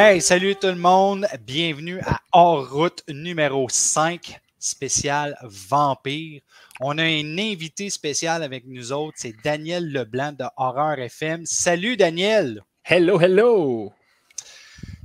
[0.00, 1.26] Hey, salut tout le monde.
[1.44, 6.40] Bienvenue à Hors Route numéro 5, spécial Vampire.
[6.78, 11.44] On a un invité spécial avec nous autres, c'est Daniel Leblanc de Horreur FM.
[11.46, 12.62] Salut Daniel.
[12.84, 13.92] Hello, hello.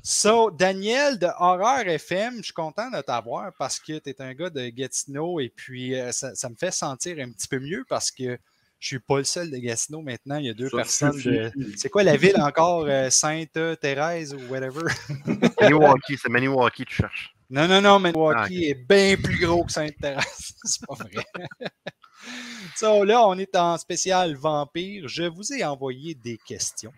[0.04, 4.36] So, Daniel de Horreur FM, je suis content de t'avoir parce que tu es un
[4.36, 7.84] gars de Gatineau et puis euh, ça, ça me fait sentir un petit peu mieux
[7.90, 8.38] parce que
[8.84, 10.36] je suis pas le seul de Gatineau maintenant.
[10.40, 11.18] Il y a deux Ça personnes.
[11.22, 12.84] de- C'est quoi la ville encore?
[12.86, 14.82] euh, Sainte-Thérèse ou whatever?
[15.62, 17.34] Maniwaki, c'est Maniwaki, tu cherches.
[17.50, 20.54] Non, non, non, Milwaukee Ah, est bien plus gros que Sainte-Thérèse.
[20.66, 21.24] C'est pas vrai.
[22.76, 25.08] so, là, on est en spécial vampire.
[25.08, 26.92] Je vous ai envoyé des questions.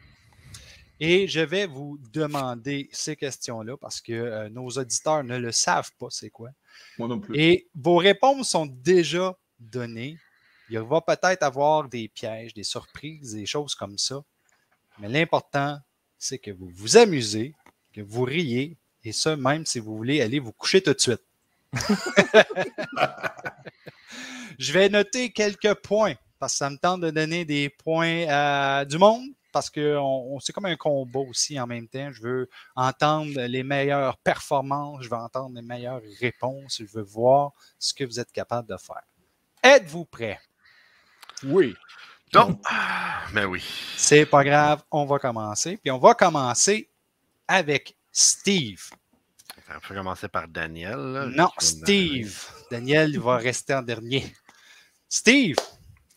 [1.00, 5.92] Et je vais vous demander ces questions-là parce que euh, nos auditeurs ne le savent
[6.00, 6.50] pas, c'est quoi.
[6.98, 7.36] Moi non plus.
[7.38, 10.18] Et vos réponses sont déjà données.
[10.70, 14.24] Il va peut-être avoir des pièges, des surprises, des choses comme ça.
[15.00, 15.78] Mais l'important,
[16.18, 17.54] c'est que vous vous amusez,
[17.94, 21.22] que vous riez, et ça, même si vous voulez aller vous coucher tout de suite.
[24.58, 28.98] Je vais noter quelques points, parce que ça me tente de donner des points du
[28.98, 29.98] monde, parce que
[30.42, 32.12] c'est comme un combat aussi en même temps.
[32.12, 37.52] Je veux entendre les meilleures performances, je veux entendre les meilleures réponses, je veux voir
[37.78, 39.04] ce que vous êtes capable de faire.
[39.64, 40.40] Êtes-vous prêts?
[41.44, 41.76] Oui.
[42.34, 42.60] Non.
[43.34, 43.64] Mais oui.
[43.96, 45.78] C'est pas grave, on va commencer.
[45.78, 46.90] Puis on va commencer
[47.48, 48.90] avec Steve.
[49.70, 50.98] On peut commencer par Daniel.
[50.98, 51.26] là.
[51.28, 52.40] Non, Steve.
[52.70, 54.34] Daniel il va rester en dernier.
[55.10, 55.56] Steve,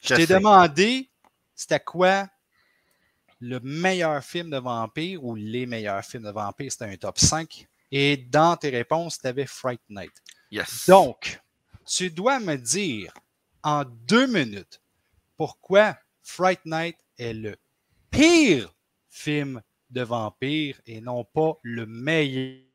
[0.01, 1.11] je Je t'ai demandé
[1.55, 2.29] c'était quoi
[3.41, 6.71] le meilleur film de vampire ou les meilleurs films de vampire?
[6.71, 7.67] C'était un top 5.
[7.91, 10.13] Et dans tes réponses, tu avais Fright Night.
[10.51, 10.87] Yes.
[10.89, 11.41] Donc,
[11.87, 13.13] tu dois me dire
[13.63, 14.81] en deux minutes
[15.39, 17.57] pourquoi Fright Night est le
[18.11, 18.75] pire
[19.09, 22.67] film de vampire et non pas le meilleur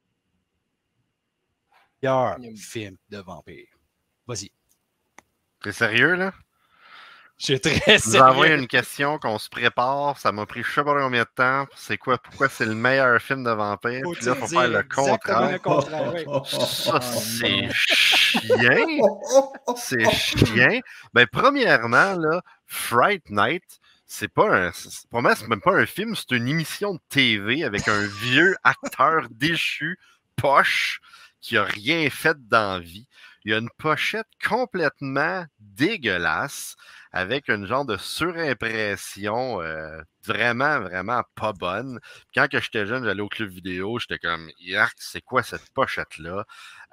[2.58, 3.67] film de vampire?
[4.26, 4.52] Vas-y.
[5.61, 6.33] T'es sérieux, là?
[7.39, 8.58] Je suis très Je vous sérieux.
[8.58, 10.17] une question qu'on se prépare.
[10.17, 11.66] Ça m'a pris je sais pas combien de temps.
[11.76, 12.17] C'est quoi?
[12.17, 14.02] Pourquoi c'est le meilleur film de vampire?
[14.04, 15.52] Faut Puis là, faut faire le contraire.
[15.52, 16.23] le contraire, oui.
[16.45, 18.99] Ça, c'est chien.
[19.76, 20.80] C'est chien.
[21.14, 22.42] Ben, premièrement, là,
[22.73, 24.72] Fright Night, c'est pas un.
[25.10, 28.56] Pour moi, c'est même pas un film, c'est une émission de TV avec un vieux
[28.64, 30.00] acteur déchu,
[30.36, 31.00] poche,
[31.39, 33.08] qui a rien fait dans la vie.
[33.45, 36.76] Il y a une pochette complètement dégueulasse
[37.11, 41.99] avec une genre de surimpression euh, vraiment, vraiment pas bonne.
[42.33, 46.45] Quand que j'étais jeune, j'allais au club vidéo, j'étais comme, Yark, c'est quoi cette pochette-là?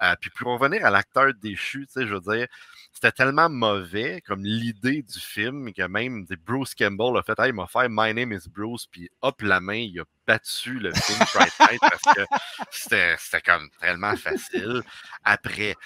[0.03, 2.47] Euh, puis pour revenir à l'acteur déchu, tu sais, je veux dire,
[2.93, 7.55] c'était tellement mauvais comme l'idée du film que même Bruce Campbell a fait, hey, il
[7.55, 11.19] m'a fait My Name is Bruce, puis hop, la main, il a battu le film
[11.27, 12.25] Fright Night parce que
[12.71, 14.82] c'était comme tellement facile.
[15.25, 15.77] Après,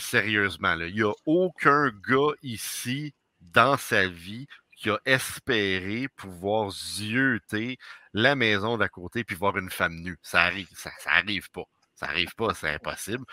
[0.00, 4.46] sérieusement, là, il n'y a aucun gars ici dans sa vie
[4.76, 7.78] qui a espéré pouvoir zioter
[8.14, 10.18] la maison d'à côté puis voir une femme nue.
[10.22, 11.64] Ça arrive, ça, ça arrive pas.
[11.94, 13.24] Ça arrive pas, c'est impossible.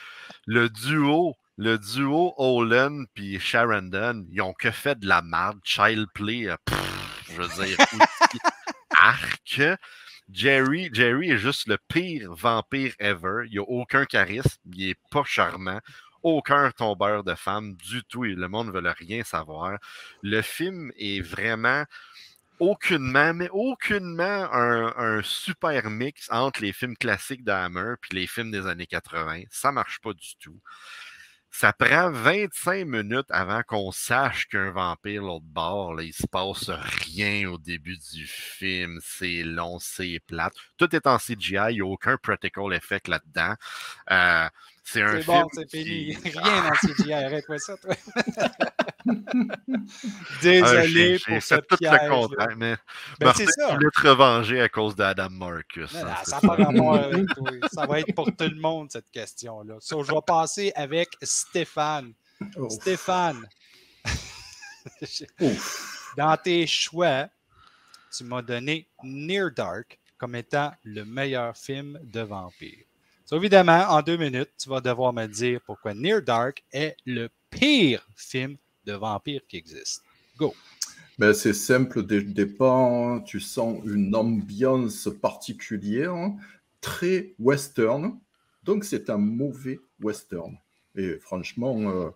[0.45, 5.59] Le duo, le duo Olin puis Sharon Dunn, ils ont que fait de la merde.
[5.63, 7.77] Child play, pff, je veux dire,
[8.99, 9.61] arc.
[10.29, 13.47] Jerry, Jerry est juste le pire vampire ever.
[13.49, 14.59] Il n'a aucun charisme.
[14.73, 15.79] Il est pas charmant.
[16.23, 18.25] Aucun tombeur de femme du tout.
[18.25, 19.77] Et le monde ne veut rien savoir.
[20.21, 21.85] Le film est vraiment
[22.59, 28.65] aucunement, mais aucunement un, super mix entre les films classiques d'Hammer et les films des
[28.67, 29.43] années 80.
[29.51, 30.59] Ça marche pas du tout.
[31.49, 36.69] Ça prend 25 minutes avant qu'on sache qu'un vampire l'autre bord, là, il se passe
[36.69, 38.99] rien au début du film.
[39.01, 40.53] C'est long, c'est plate.
[40.77, 43.55] Tout est en CGI, il n'y a aucun practical effect là-dedans.
[44.11, 44.47] Euh,
[44.89, 46.15] c'est un bon, c'est fini.
[46.15, 47.13] qui- Rien dans CGI.
[47.13, 47.93] Arrête-moi ça, toi.
[49.09, 51.91] Ah, Désolé j'ai- pour ce fait tout piège.
[52.03, 52.75] le contraire, mais
[53.19, 53.73] Ben, Martin c'est ça.
[53.73, 55.95] voulait te revenger à cause d'Adam Marcus.
[55.95, 56.39] Hein, ça ça.
[56.41, 57.51] n'a pas rapport avec toi.
[57.71, 59.75] Ça va être pour tout le monde, cette question-là.
[59.79, 62.13] So, je vais passer avec Stéphane.
[62.69, 63.47] Stéphane,
[65.39, 66.13] Ouf.
[66.17, 67.29] dans tes choix,
[68.15, 72.83] tu m'as donné Near Dark comme étant le meilleur film de vampire.
[73.29, 77.27] So, évidemment, en deux minutes, tu vas devoir me dire pourquoi Near Dark est le
[77.49, 80.01] pire film de vampire qui existe.
[81.19, 83.21] Ben, c'est simple départ.
[83.25, 86.15] Tu sens une ambiance particulière,
[86.79, 88.17] très western.
[88.63, 90.57] Donc, c'est un mauvais western.
[90.95, 92.09] Et franchement, euh,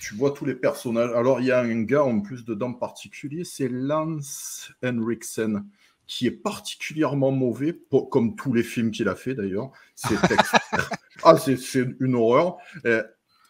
[0.00, 1.10] tu vois tous les personnages.
[1.16, 5.64] Alors, il y a un gars en plus dedans particulier, c'est Lance Henriksen.
[6.06, 9.70] Qui est particulièrement mauvais, pour- comme tous les films qu'il a fait d'ailleurs.
[9.94, 10.14] C'est
[11.24, 11.56] ah, c'est
[12.00, 12.58] une horreur.
[12.86, 13.02] Euh,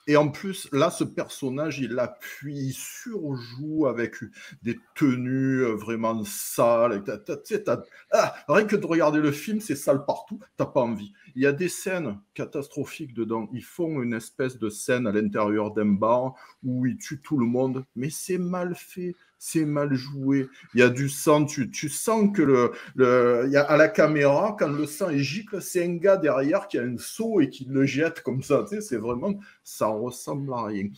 [0.06, 4.16] Et en plus, là, ce personnage, il appuie, il surjoue avec
[4.62, 7.02] des tenues euh, vraiment sales.
[7.04, 10.82] Tu sais, t'as- ah, rien que de regarder le film, c'est sale partout, t'as pas
[10.82, 11.14] envie.
[11.36, 13.48] Il y a des scènes catastrophiques dedans.
[13.52, 17.46] Ils font une espèce de scène à l'intérieur d'un bar où ils tuent tout le
[17.46, 20.48] monde, mais c'est mal fait, c'est mal joué.
[20.74, 23.76] Il y a du sang, tu, tu sens que le, le, il y a, à
[23.76, 27.40] la caméra, quand le sang est gicle, c'est un gars derrière qui a un seau
[27.40, 28.64] et qui le jette comme ça.
[28.68, 29.34] Tu sais, c'est vraiment,
[29.64, 30.88] ça ressemble à rien.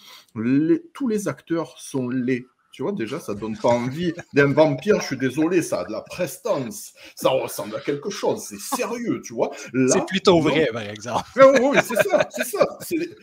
[0.92, 2.46] Tous les acteurs sont laids.
[2.76, 5.00] Tu vois, déjà, ça donne pas envie d'un vampire.
[5.00, 6.92] Je suis désolé, ça a de la prestance.
[7.14, 8.44] Ça ressemble à quelque chose.
[8.46, 9.50] C'est sérieux, tu vois.
[9.72, 11.24] C'est plutôt vrai, par exemple.
[11.36, 12.78] Oui, oui, c'est ça, c'est ça.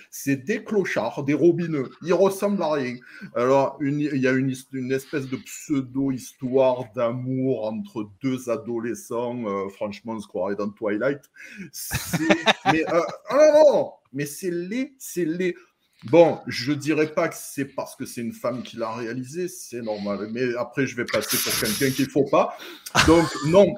[0.09, 1.91] C'est- des clochards, des robineux.
[2.01, 2.95] Ils ressemblent à rien.
[3.35, 4.49] Alors, il y a une,
[4.91, 9.45] espèce de pseudo-histoire d'amour entre deux adolescents.
[9.45, 11.21] euh, franchement, on se croirait dans Twilight.
[12.71, 15.53] Mais, euh, ah non, non, mais c'est laid, c'est laid.
[16.05, 19.81] Bon, je dirais pas que c'est parce que c'est une femme qui l'a réalisé, c'est
[19.81, 20.27] normal.
[20.31, 22.57] Mais après, je vais passer pour quelqu'un qu'il faut pas.
[23.07, 23.73] Donc, non.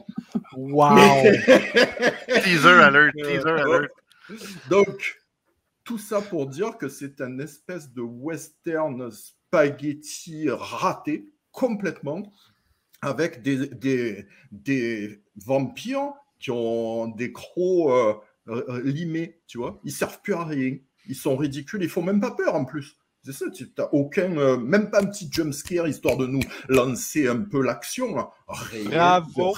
[0.57, 0.95] Wow!
[2.44, 3.92] Teaser alert, teaser alert.
[4.69, 5.22] Donc,
[5.83, 12.24] tout ça pour dire que c'est un espèce de western spaghetti raté complètement,
[13.01, 19.80] avec des, des, des vampires qui ont des crocs euh, limés, tu vois.
[19.83, 20.77] Ils servent plus à rien.
[21.07, 21.84] Ils sont ridicules.
[21.84, 22.96] Ils font même pas peur en plus.
[23.24, 26.44] C'est ça, tu n'as aucun, euh, même pas un petit jump scare histoire de nous
[26.69, 28.28] lancer un peu l'action.
[28.86, 29.56] Bravo.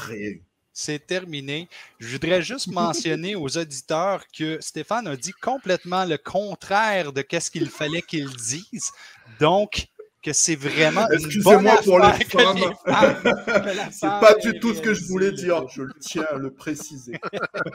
[0.72, 1.68] C'est terminé.
[2.00, 7.52] Je voudrais juste mentionner aux auditeurs que Stéphane a dit complètement le contraire de ce
[7.52, 8.92] qu'il fallait qu'il dise.
[9.40, 9.90] Donc,
[10.24, 12.74] que c'est vraiment Excusez-moi pour les femmes.
[13.92, 15.68] C'est pas du tout ce que je voulais dire.
[15.68, 17.20] Je le tiens à le préciser.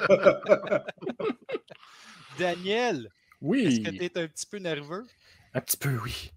[2.39, 3.11] Daniel,
[3.43, 3.65] Oui.
[3.67, 5.06] est-ce que tu es un petit peu nerveux?
[5.53, 6.33] Un petit peu, oui.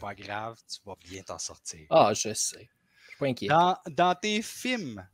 [0.00, 1.86] Pas grave, tu vas bien t'en sortir.
[1.88, 2.68] Ah, je sais.
[3.04, 3.48] Je suis pas inquiet.
[3.48, 5.06] Dans, dans tes films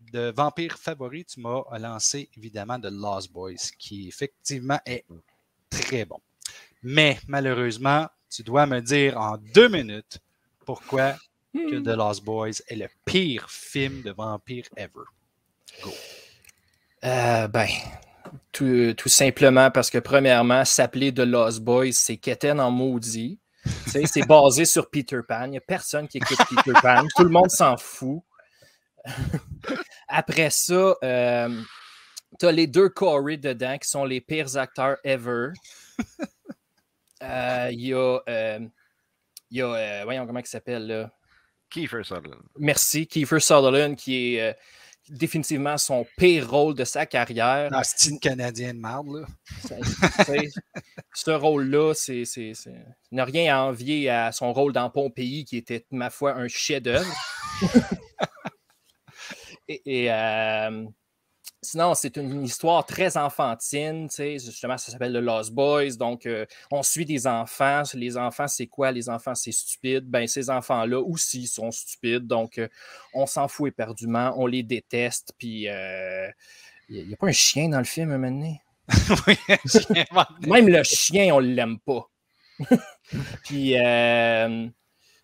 [0.00, 5.04] de vampires favoris, tu m'as lancé évidemment The Lost Boys, qui effectivement est
[5.70, 6.20] très bon.
[6.82, 10.18] Mais malheureusement, tu dois me dire en deux minutes
[10.64, 11.16] pourquoi
[11.52, 11.84] que Hmm.
[11.84, 15.04] The Lost Boys est le pire film de vampires ever.
[17.04, 17.68] Euh, ben,
[18.52, 23.38] tout, tout simplement parce que, premièrement, s'appeler The Lost Boys, c'est Keten en maudit.
[23.86, 25.44] C'est basé sur Peter Pan.
[25.44, 27.04] Il n'y a personne qui écoute Peter Pan.
[27.16, 28.22] Tout le monde s'en fout.
[30.08, 31.60] Après ça, euh,
[32.38, 35.48] tu as les deux Corey dedans qui sont les pires acteurs ever.
[37.22, 38.18] Euh, Il y a.
[38.28, 38.58] euh,
[39.50, 41.10] y a voyons comment il s'appelle là.
[41.70, 42.42] Kiefer Sutherland.
[42.58, 44.56] Merci, Kiefer Sutherland, qui est
[45.08, 47.72] définitivement son pire rôle de sa carrière.
[47.72, 49.26] Un style canadien de marde, là.
[51.14, 52.24] Ce rôle-là, c'est-
[53.12, 57.12] n'a rien à envier à son rôle dans Pompéi, qui était, ma foi, un chef-d'œuvre.
[59.68, 60.84] et et, euh,
[61.64, 64.08] sinon, c'est une histoire très enfantine.
[64.08, 65.96] tu sais, Justement, ça s'appelle The Lost Boys.
[65.96, 67.82] Donc, euh, on suit des enfants.
[67.94, 68.92] Les enfants, c'est quoi?
[68.92, 70.04] Les enfants, c'est stupide.
[70.04, 72.26] Ben, ces enfants-là aussi sont stupides.
[72.26, 72.68] Donc, euh,
[73.14, 74.32] on s'en fout éperdument.
[74.36, 75.32] On les déteste.
[75.38, 76.28] Puis, euh,
[76.88, 78.60] il n'y a pas un chien dans le film, un moment donné?
[80.46, 82.08] Même le chien, on l'aime pas.
[83.44, 84.66] Puis, euh,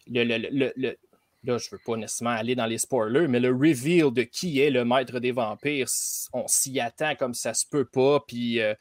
[0.07, 0.97] le, le- le- le-
[1.45, 4.71] là, je veux pas nécessairement aller dans les spoilers, mais le reveal de qui est
[4.71, 5.89] le maître des vampires,
[6.33, 8.21] on s'y attend comme ça se peut pas.
[8.27, 8.75] Puis, euh,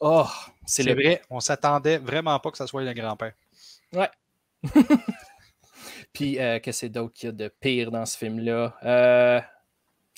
[0.00, 0.26] oh,
[0.66, 3.32] c'est le vrai, on s'attendait vraiment pas que ça soit le grand-père.
[6.12, 8.76] Puis, euh, que c'est d'autre qu'il y a de pire dans ce film-là?
[8.84, 9.40] Euh,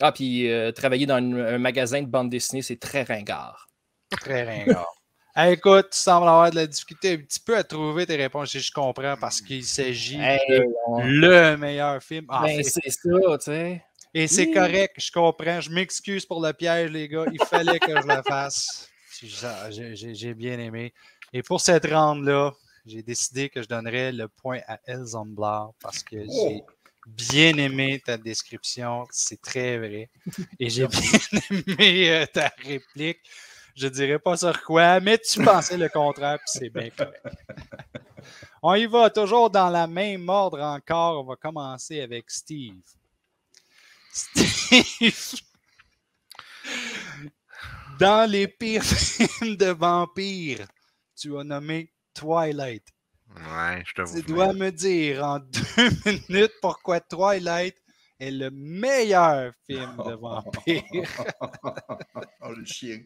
[0.01, 3.69] Ah, puis euh, travailler dans un magasin de bande dessinée, c'est très ringard.
[4.11, 5.00] Très ringard.
[5.35, 8.51] Hey, écoute, tu sembles avoir de la difficulté un petit peu à trouver tes réponses,
[8.51, 12.27] si je comprends, parce qu'il s'agit Hey, de on- le meilleur film.
[12.29, 13.83] En ben, c'est ça, tu sais.
[14.13, 14.53] Et c'est Oui.
[14.53, 15.61] correct, je comprends.
[15.61, 17.27] Je m'excuse pour le piège, les gars.
[17.33, 18.89] Il fallait que je le fasse.
[19.23, 20.93] J'ai- J'ai j'ai bien aimé.
[21.33, 22.53] Et pour cette ronde-là,
[22.85, 26.67] j'ai décidé que je donnerais le point à Elzamblar parce que j'ai Oh.
[27.07, 29.07] bien aimé ta description.
[29.13, 30.11] C'est très vrai.
[30.59, 31.01] Et j'ai bien
[31.79, 33.21] aimé euh, ta réplique.
[33.81, 37.25] Je dirais pas sur quoi, mais tu pensais le contraire, puis c'est bien correct.
[38.63, 41.25] On y va toujours dans la même ordre encore.
[41.25, 42.83] On va commencer avec Steve.
[44.13, 45.41] Steve.
[47.99, 50.67] Dans les pires films de vampires,
[51.17, 52.87] tu as nommé Twilight.
[53.35, 54.21] Ouais, je t'avoue.
[54.21, 55.91] Tu dois me dire en deux
[56.29, 57.80] minutes pourquoi Twilight
[58.21, 60.83] est le meilleur film de vampire?
[62.43, 63.01] oh, le chien.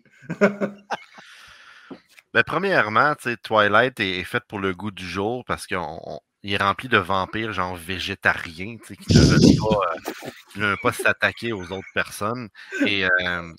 [2.33, 6.63] ben, premièrement, Twilight est, est fait pour le goût du jour parce qu'on il est
[6.63, 12.51] rempli de vampires, genre végétariens, qui ne veulent pas, euh, pas s'attaquer aux autres personnes
[12.87, 13.53] et, euh,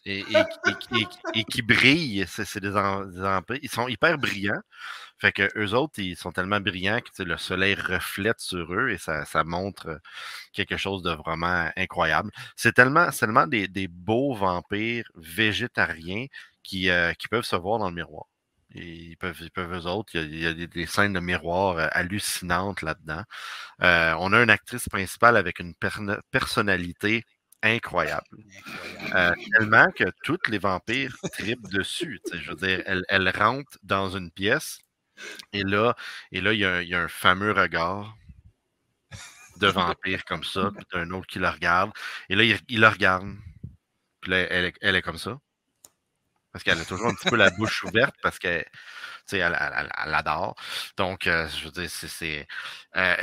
[1.49, 2.27] qui brillent.
[2.27, 4.61] Ils sont hyper brillants.
[5.17, 8.99] Fait que eux autres, ils sont tellement brillants que le soleil reflète sur eux et
[8.99, 9.99] ça, montre
[10.53, 12.29] quelque chose de vraiment incroyable.
[12.55, 16.27] C'est tellement, tellement des, beaux vampires végétariens
[16.85, 18.25] euh, qui peuvent se voir dans le miroir
[18.75, 20.15] ils peuvent, ils peuvent eux autres.
[20.15, 23.23] Il y a, des, scènes de miroir euh, hallucinantes là-dedans.
[23.81, 25.73] Euh, on a une actrice principale avec une
[26.31, 27.23] personnalité
[27.63, 28.27] incroyable.
[29.15, 32.19] Euh, tellement que tous les vampires tripent dessus.
[32.31, 34.79] Je veux dire, elle, elle, rentre dans une pièce
[35.53, 35.95] et là,
[36.31, 38.15] et là il, y a, il y a un fameux regard
[39.57, 41.91] de vampire comme ça, puis d'un autre qui la regarde.
[42.29, 43.33] Et là, il, il la regarde.
[44.21, 45.39] Puis là, elle, elle est comme ça
[46.55, 48.65] parce qu'elle a toujours un petit peu la bouche ouverte parce que elle,
[49.33, 50.55] elle, adore.
[50.95, 52.47] Donc, euh, je veux dire, c'est.
[52.95, 53.17] Euh,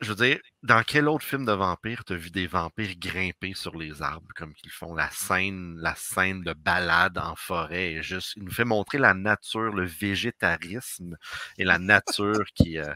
[0.00, 3.52] je veux dire, dans quel autre film de vampire tu as vu des vampires grimper
[3.52, 8.32] sur les arbres comme qu'ils font la scène, la scène de balade en forêt juste,
[8.36, 11.18] il nous fait montrer la nature, le végétarisme
[11.58, 12.94] et la nature qui, euh,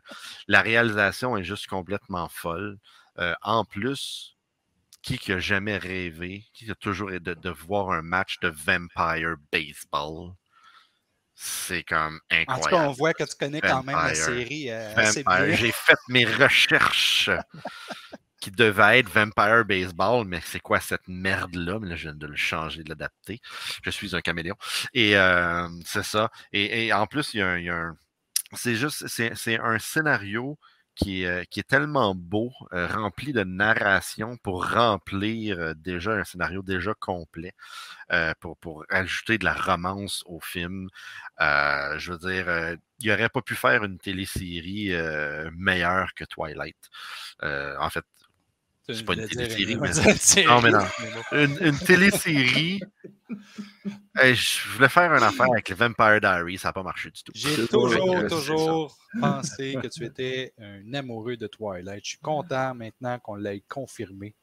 [0.49, 2.79] la réalisation est juste complètement folle.
[3.43, 4.39] en plus,
[5.03, 9.37] qui qui a jamais rêvé, qui a toujours de, de voir un match de Vampire
[9.51, 10.33] Baseball?
[11.35, 12.53] C'est comme incroyable.
[12.53, 14.71] En tout cas, on voit que tu connais quand même la série.
[14.71, 14.95] Euh,
[15.55, 17.31] J'ai fait mes recherches
[18.41, 21.79] qui devaient être Vampire Baseball, mais c'est quoi cette merde-là?
[21.81, 23.41] Mais là, je viens de le changer, de l'adapter.
[23.83, 24.57] Je suis un caméléon.
[24.95, 26.31] Et euh, c'est ça.
[26.53, 27.97] Et, en plus, il y a il y a un
[28.55, 30.59] c'est juste, c'est un scénario
[30.95, 36.25] qui est, qui est tellement beau, euh, rempli de narration pour remplir euh, déjà un
[36.25, 37.53] scénario déjà complet,
[38.13, 40.89] euh, pour, pour ajouter de la romance au film.
[41.41, 44.93] je veux dire, il n'aurait pas pu faire une télésérie
[45.57, 46.77] meilleure que Twilight.
[47.43, 48.05] en fait,
[48.95, 49.91] c'est pas une télésérie, mais...
[50.45, 50.87] Non, mais non.
[51.33, 52.81] Une, une télésérie.
[54.17, 57.33] je voulais faire une affaire avec Vampire Diaries, ça n'a pas marché du tout.
[57.35, 62.05] J'ai toujours, toujours pensé que tu étais un amoureux de Twilight.
[62.05, 64.35] Je suis content maintenant qu'on l'ait confirmé.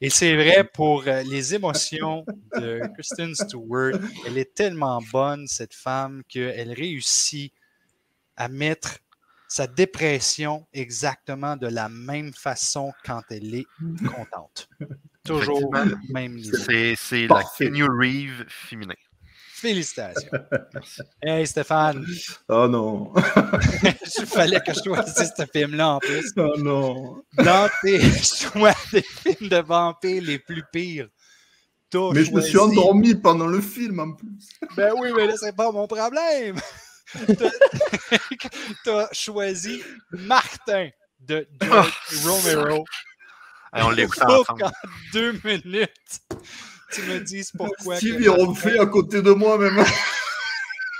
[0.00, 2.24] Et c'est vrai pour euh, les émotions
[2.56, 3.92] de Kristen Stewart.
[4.26, 7.52] Elle est tellement bonne, cette femme, qu'elle réussit
[8.36, 8.98] à mettre
[9.52, 13.66] sa dépression exactement de la même façon quand elle est
[13.98, 14.66] contente.
[15.26, 15.70] Toujours
[16.08, 16.56] même niveau.
[16.96, 18.94] C'est la Kenny Reeve féminin.
[19.52, 20.30] Félicitations.
[21.22, 22.02] Hey Stéphane.
[22.48, 23.12] Oh non.
[24.18, 26.32] Il fallait que je choisisse ce film-là en plus.
[26.38, 27.22] Oh non.
[27.36, 31.08] Dans tes choix des films de vampires les plus pires.
[32.14, 34.48] Mais je me suis endormi pendant le film en plus.
[34.76, 36.56] Ben oui, mais là, c'est pas mon problème.
[38.84, 40.88] tu as choisi Martin
[41.20, 41.92] de George
[42.24, 42.84] Romero.
[43.72, 44.64] on l'écoute ensemble.
[44.64, 44.72] En
[45.12, 46.20] deux minutes,
[46.92, 47.96] tu me dises pourquoi.
[47.96, 49.84] Steve, on fait à côté de moi même.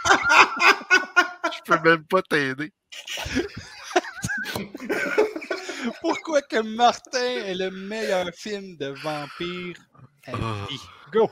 [0.06, 2.72] Je peux même pas t'aider.
[6.00, 9.76] pourquoi que Martin est le meilleur film de vampire
[10.26, 10.66] à ah.
[10.68, 10.80] vie?
[11.12, 11.30] Go!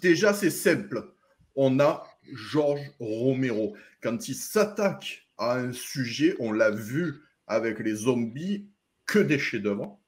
[0.00, 1.12] Déjà, c'est simple.
[1.56, 3.76] On a George Romero.
[4.02, 8.66] Quand il s'attaque à un sujet, on l'a vu avec les zombies,
[9.06, 9.98] que des chefs-d'œuvre.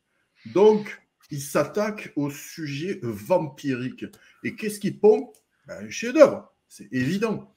[0.54, 4.06] Donc, il s'attaque au sujet vampirique.
[4.42, 5.32] Et qu'est-ce qu'il pond?
[5.66, 7.54] Ben, Un chef-d'œuvre, c'est évident.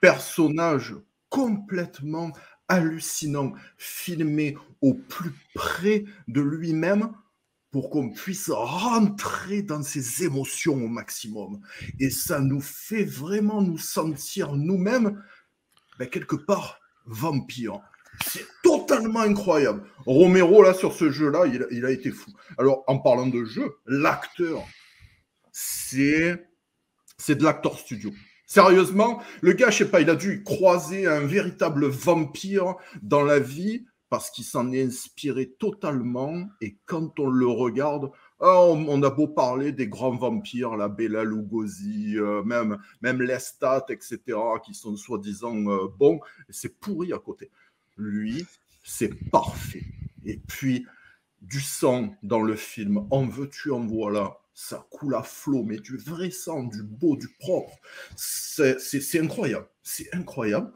[0.00, 0.94] Personnage
[1.28, 2.32] complètement
[2.68, 7.12] hallucinant, filmé au plus près de lui-même
[7.72, 11.60] pour qu'on puisse rentrer dans ses émotions au maximum.
[11.98, 15.24] Et ça nous fait vraiment nous sentir nous-mêmes,
[15.98, 17.80] ben, quelque part, vampires.
[18.26, 19.84] C'est totalement incroyable.
[20.04, 22.30] Romero, là, sur ce jeu-là, il, a été fou.
[22.58, 24.62] Alors, en parlant de jeu, l'acteur,
[25.50, 26.46] c'est,
[27.16, 28.12] c'est de l'acteur studio.
[28.46, 33.38] Sérieusement, le gars, je sais pas, il a dû croiser un véritable vampire dans la
[33.38, 36.46] vie parce qu'il s'en est inspiré totalement.
[36.60, 41.24] Et quand on le regarde, ah, on, a beau parler des grands vampires, la Bella
[41.24, 44.20] Lugosi, euh, même, même Lestat, etc.,
[44.66, 47.50] qui sont soi-disant euh, bons, c'est pourri à côté.
[47.96, 48.44] Lui,
[48.84, 49.86] c'est parfait.
[50.26, 50.84] Et puis,
[51.40, 55.96] du sang dans le film, en veux-tu, en voilà, ça coule à flot, mais du
[55.96, 57.72] vrai sang, du beau, du propre.
[58.14, 58.76] C'est
[59.18, 60.70] incroyable, c'est incroyable.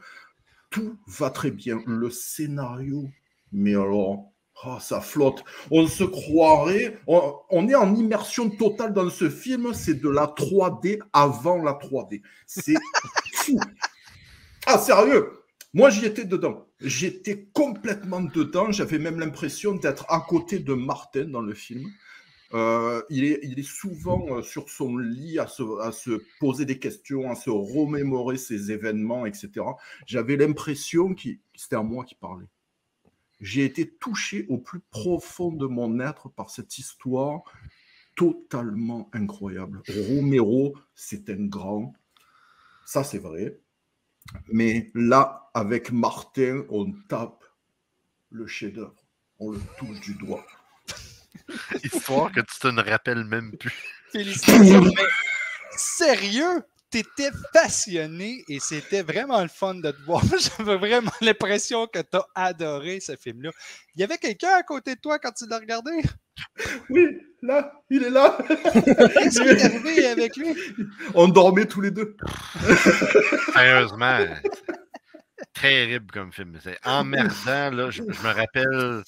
[0.71, 1.83] Tout va très bien.
[1.85, 3.07] Le scénario
[3.51, 4.31] mais alors,
[4.65, 5.43] Oh, ça flotte.
[5.69, 6.97] On se croirait.
[7.05, 9.73] On, est en immersion totale dans ce film.
[9.73, 12.21] C'est de la 3D avant la 3D.
[12.47, 12.73] C'est
[13.33, 13.59] fou.
[14.65, 15.31] Ah, sérieux
[15.73, 16.65] Moi, j'y étais dedans.
[16.81, 18.71] J'étais complètement dedans.
[18.71, 21.87] J'avais même l'impression d'être à côté de Martin dans le film.
[22.53, 27.29] Euh, il, est, souvent euh, sur son lit à se, à se, poser des questions,
[27.29, 29.65] à se remémorer ses événements, etc.
[30.05, 32.47] J'avais l'impression que c'était à moi qui parlait.
[33.39, 37.43] J'ai été touché au plus profond de mon être par cette histoire
[38.15, 39.83] totalement incroyable.
[39.87, 41.93] Romero, c'est un grand,
[42.85, 43.59] ça c'est vrai.
[44.51, 47.45] Mais là, avec Martin, on tape
[48.31, 49.07] le chef-d'œuvre,
[49.39, 50.45] on le touche du doigt.
[51.83, 53.73] Histoire que tu te ne rappelles même plus.
[54.11, 54.81] Félicitations.
[54.81, 55.03] mais
[55.77, 60.21] sérieux, t'étais passionné et c'était vraiment le fun de te voir.
[60.57, 63.51] J'avais vraiment l'impression que t'as adoré ce film-là.
[63.95, 65.91] Il y avait quelqu'un à côté de toi quand tu l'as regardé?
[66.89, 68.37] Oui, là, il est là.
[68.47, 70.55] Qu'est-ce qui est arrivé avec lui?
[71.13, 72.15] On dormait tous les deux.
[73.53, 74.19] Sérieusement,
[75.53, 76.57] terrible comme film.
[76.61, 77.89] C'est emmerdant, là.
[77.89, 79.03] Je, je me rappelle.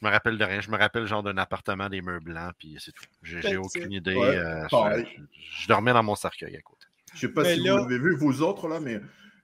[0.00, 0.60] Je me rappelle de rien.
[0.60, 3.06] Je me rappelle genre d'un appartement des murs blancs, puis c'est tout.
[3.22, 4.14] J'ai aucune idée.
[4.14, 5.22] Ouais, euh, je,
[5.62, 6.77] je dormais dans mon cercueil à côté.
[7.20, 9.00] Je sais pas Mais si là- vous l'avez vu, vous autres, là, mais.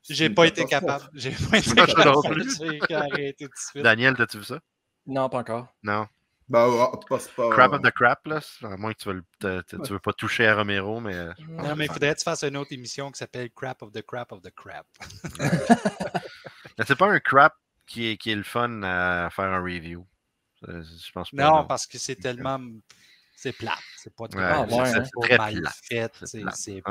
[0.09, 1.04] J'ai pas été capable.
[1.14, 2.45] J'ai pas été capable.
[2.88, 3.83] J'ai arrêté tout de suite.
[3.83, 4.61] Daniel, t'as-tu vu ça?
[5.07, 5.69] Non, pas encore.
[5.83, 6.07] Non.
[6.47, 6.69] Bah,
[7.09, 7.49] passe pas.
[7.50, 8.38] Crap of the crap, là.
[8.62, 11.14] À moins que tu veux, le- te- te- tu veux pas toucher à Romero, mais.
[11.14, 13.93] euh, Non, mais il faudrait que tu fasses une autre émission qui s'appelle Crap of
[13.93, 14.87] the Crap of the Crap.
[16.87, 17.54] C'est pas un crap
[17.87, 20.07] qui est, qui est le fun à faire un review.
[20.69, 21.43] Euh, Je pense pas.
[21.50, 22.61] Non, parce que c'est tellement.
[23.37, 23.78] C'est plate.
[23.97, 25.04] C'est pas, Ouais, Ah, c'est- ouais, c'est hein.
[25.14, 25.71] pas très mal plat.
[25.88, 26.12] fait.
[26.25, 26.43] C'est.
[26.54, 26.83] C'est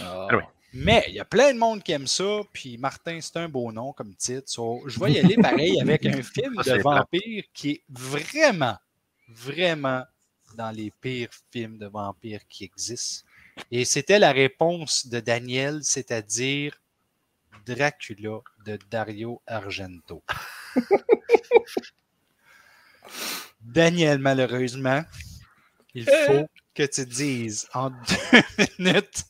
[0.00, 0.02] Ah.
[0.02, 0.26] Ah.
[0.30, 0.46] Anyway.
[0.74, 3.72] Mais il y a plein de monde qui aime ça, puis Martin, c'est un beau
[3.72, 4.48] nom comme titre.
[4.50, 8.76] So, je vais y aller pareil avec un film Ça, de vampire qui est vraiment,
[9.28, 10.04] vraiment
[10.54, 13.26] dans les pires films de vampires qui existent.
[13.70, 16.78] Et c'était la réponse de Daniel, c'est-à-dire
[17.66, 20.22] Dracula de Dario Argento.
[23.60, 25.02] Daniel, malheureusement,
[25.94, 27.90] il faut que tu dises en
[28.32, 28.42] deux
[28.78, 29.24] minutes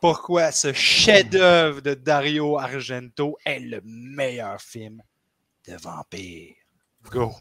[0.00, 5.02] pourquoi ce chef-d'œuvre de Dario Argento est le meilleur film
[5.66, 6.54] de vampire?
[7.10, 7.32] Go!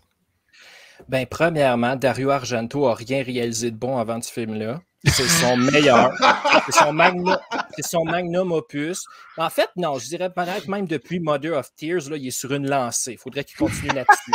[1.09, 4.81] Ben, premièrement, Dario Argento a rien réalisé de bon avant ce film-là.
[5.05, 6.13] C'est son meilleur.
[6.65, 9.03] C'est son, magnum opus.
[9.37, 12.53] En fait, non, je dirais peut-être même depuis Mother of Tears, là, il est sur
[12.53, 13.13] une lancée.
[13.13, 14.31] Il faudrait qu'il continue là-dessus.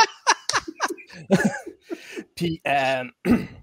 [2.35, 3.03] Puis, euh,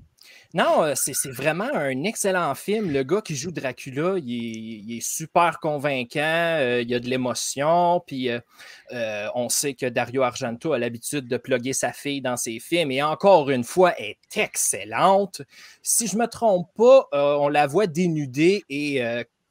[0.56, 2.90] non, euh, c'est vraiment un excellent film.
[2.90, 8.02] Le gars qui joue Dracula, il est, super convaincant, euh, il y a de l'émotion,
[8.06, 12.58] puis euh, on sait que Dario Argento a l'habitude de plugger sa fille dans ses
[12.58, 15.42] films, et encore une fois, elle est excellente.
[15.82, 19.02] Si je me trompe pas, on la voit dénudée, et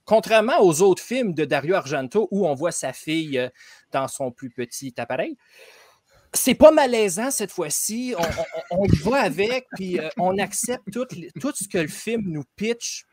[0.05, 3.47] contrairement aux autres films de Dario Argento, où on voit sa fille
[3.91, 5.37] dans son plus petit appareil,
[6.35, 8.13] c'est pas malaisant cette fois-ci.
[8.17, 11.05] On, on- on y va avec, puis euh, on accepte tout,
[11.39, 13.05] tout ce que le film nous pitch.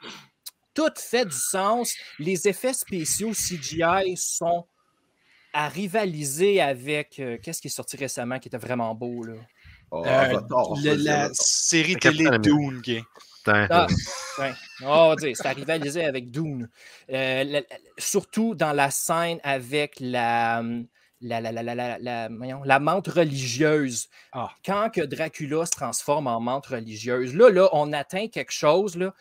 [0.75, 1.95] Tout fait du sens.
[2.19, 4.67] Les effets spéciaux CGI sont
[5.53, 7.19] à rivaliser avec.
[7.19, 9.23] euh, Qu'est-ce qui est sorti récemment qui était vraiment beau?
[9.25, 9.35] Là?
[9.91, 12.81] Oh, Euh, Avatar, Le- vas-y, la série télé Dune.
[13.47, 13.87] Ah,
[14.39, 15.17] ouais.
[15.17, 16.71] Dire, c'est à rivaliser avec Dune.
[17.11, 17.67] Euh, la- la-
[17.99, 20.63] surtout dans la scène avec la,
[21.23, 24.09] la, la, la, la, la, la- voyons, la menthe religieuse.
[24.33, 24.51] Ah.
[24.65, 28.97] Quand que Dracula se transforme en menthe religieuse, là, là, on atteint quelque chose.
[28.97, 29.15] Là.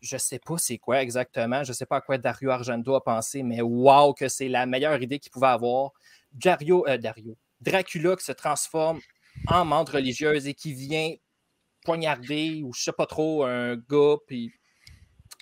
[0.00, 1.64] Je sais pas c'est quoi exactement.
[1.64, 5.00] Je sais pas à quoi Dario Argento a pensé, mais wow, que c'est la meilleure
[5.02, 5.90] idée qu'il pouvait avoir.
[6.32, 7.36] Dario, euh, Dario.
[7.60, 9.00] Dracula qui se transforme
[9.46, 11.14] en menthe religieuse et qui vient
[11.84, 14.52] poignarder ou je sais pas trop un gars, puis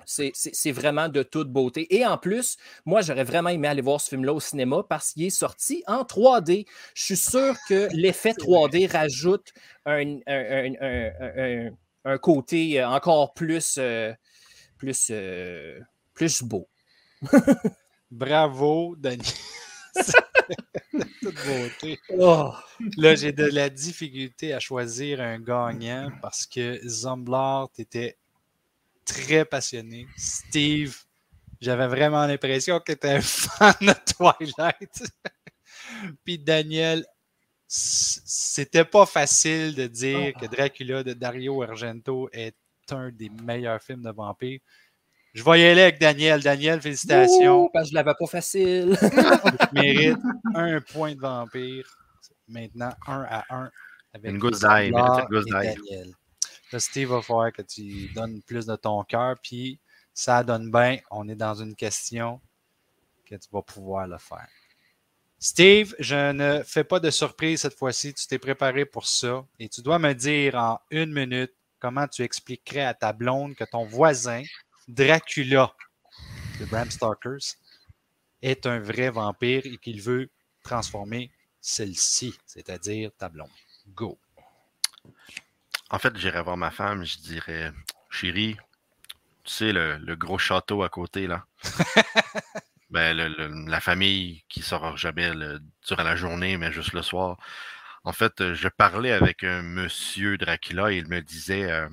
[0.04, 1.86] c'est- vraiment de toute beauté.
[1.94, 5.24] Et en plus, moi, j'aurais vraiment aimé aller voir ce film-là au cinéma parce qu'il
[5.24, 6.66] est sorti en 3D.
[6.94, 9.52] Je suis sûr que l'effet 3D rajoute
[9.86, 11.70] un, un- un- un- un-
[12.06, 14.12] un côté euh, encore plus, euh,
[14.78, 15.78] plus, euh,
[16.14, 16.68] plus beau.
[18.10, 19.24] Bravo, Daniel.
[21.22, 21.98] Toute beauté.
[22.18, 22.52] Oh,
[22.98, 28.18] Là, j'ai de la difficulté à choisir un gagnant parce que Zomblard était
[29.04, 30.06] très passionné.
[30.16, 30.96] Steve,
[31.60, 35.02] j'avais vraiment l'impression que tu étais un fan de Twilight.
[36.24, 37.04] Puis Daniel,
[37.66, 42.56] c'était pas facile de dire que Dracula de Dario Argento est
[42.90, 44.60] un des meilleurs films de vampires.
[45.32, 46.40] Je vais y aller avec Daniel.
[46.42, 47.64] Daniel, félicitations.
[47.64, 48.96] Ouh, parce que je l'avais pas facile.
[49.00, 50.18] Tu mérites
[50.54, 51.98] un point de vampire.
[52.46, 53.70] Maintenant, un à un
[54.12, 54.92] avec Une gousse d'ail.
[54.92, 56.14] Daniel.
[56.76, 59.78] Steve va falloir que tu donnes plus de ton cœur, puis
[60.12, 60.98] ça donne bien.
[61.10, 62.40] On est dans une question
[63.24, 64.48] que tu vas pouvoir le faire.
[65.38, 68.14] Steve, je ne fais pas de surprise cette fois-ci.
[68.14, 72.22] Tu t'es préparé pour ça et tu dois me dire en une minute comment tu
[72.22, 74.42] expliquerais à ta blonde que ton voisin,
[74.88, 75.74] Dracula
[76.60, 77.58] de Bram Stoker's,
[78.40, 80.30] est un vrai vampire et qu'il veut
[80.62, 83.50] transformer celle-ci, c'est-à-dire ta blonde.
[83.88, 84.18] Go.
[85.94, 87.72] En fait, j'irais voir ma femme, je dirais
[88.10, 88.56] Chérie,
[89.44, 91.46] tu sais, le, le gros château à côté, là.
[92.90, 97.02] ben, le- le- la famille qui sort jamais le- durant la journée, mais juste le
[97.02, 97.36] soir.
[98.02, 101.88] En fait, euh, je parlais avec un monsieur Dracula et il me disait euh,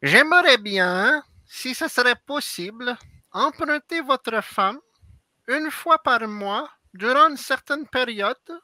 [0.00, 2.96] J'aimerais bien, si ce serait possible,
[3.32, 4.78] emprunter votre femme
[5.48, 8.60] une fois par mois durant une certaine période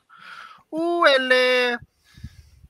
[0.71, 1.77] où elle est.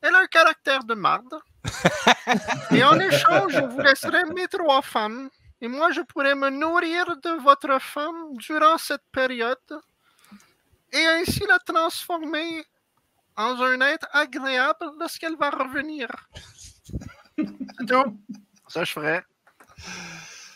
[0.00, 1.34] Elle a un caractère de marde.
[2.70, 5.28] Et en échange, je vous laisserai mes trois femmes.
[5.60, 9.58] Et moi, je pourrais me nourrir de votre femme durant cette période.
[10.92, 12.64] Et ainsi la transformer
[13.36, 16.08] en un être agréable lorsqu'elle va revenir.
[18.68, 19.22] Ça, je ferais.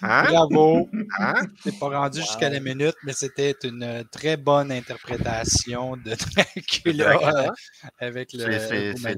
[0.02, 0.24] Hein?
[0.28, 0.88] Bravo.
[1.18, 1.34] Hein?
[1.62, 2.24] C'est pas rendu Wow.
[2.26, 6.14] jusqu'à la minute, mais c'était une très bonne interprétation de
[6.84, 7.48] Dracula euh,
[8.00, 8.58] avec le.
[8.58, 9.14] C'est- C'est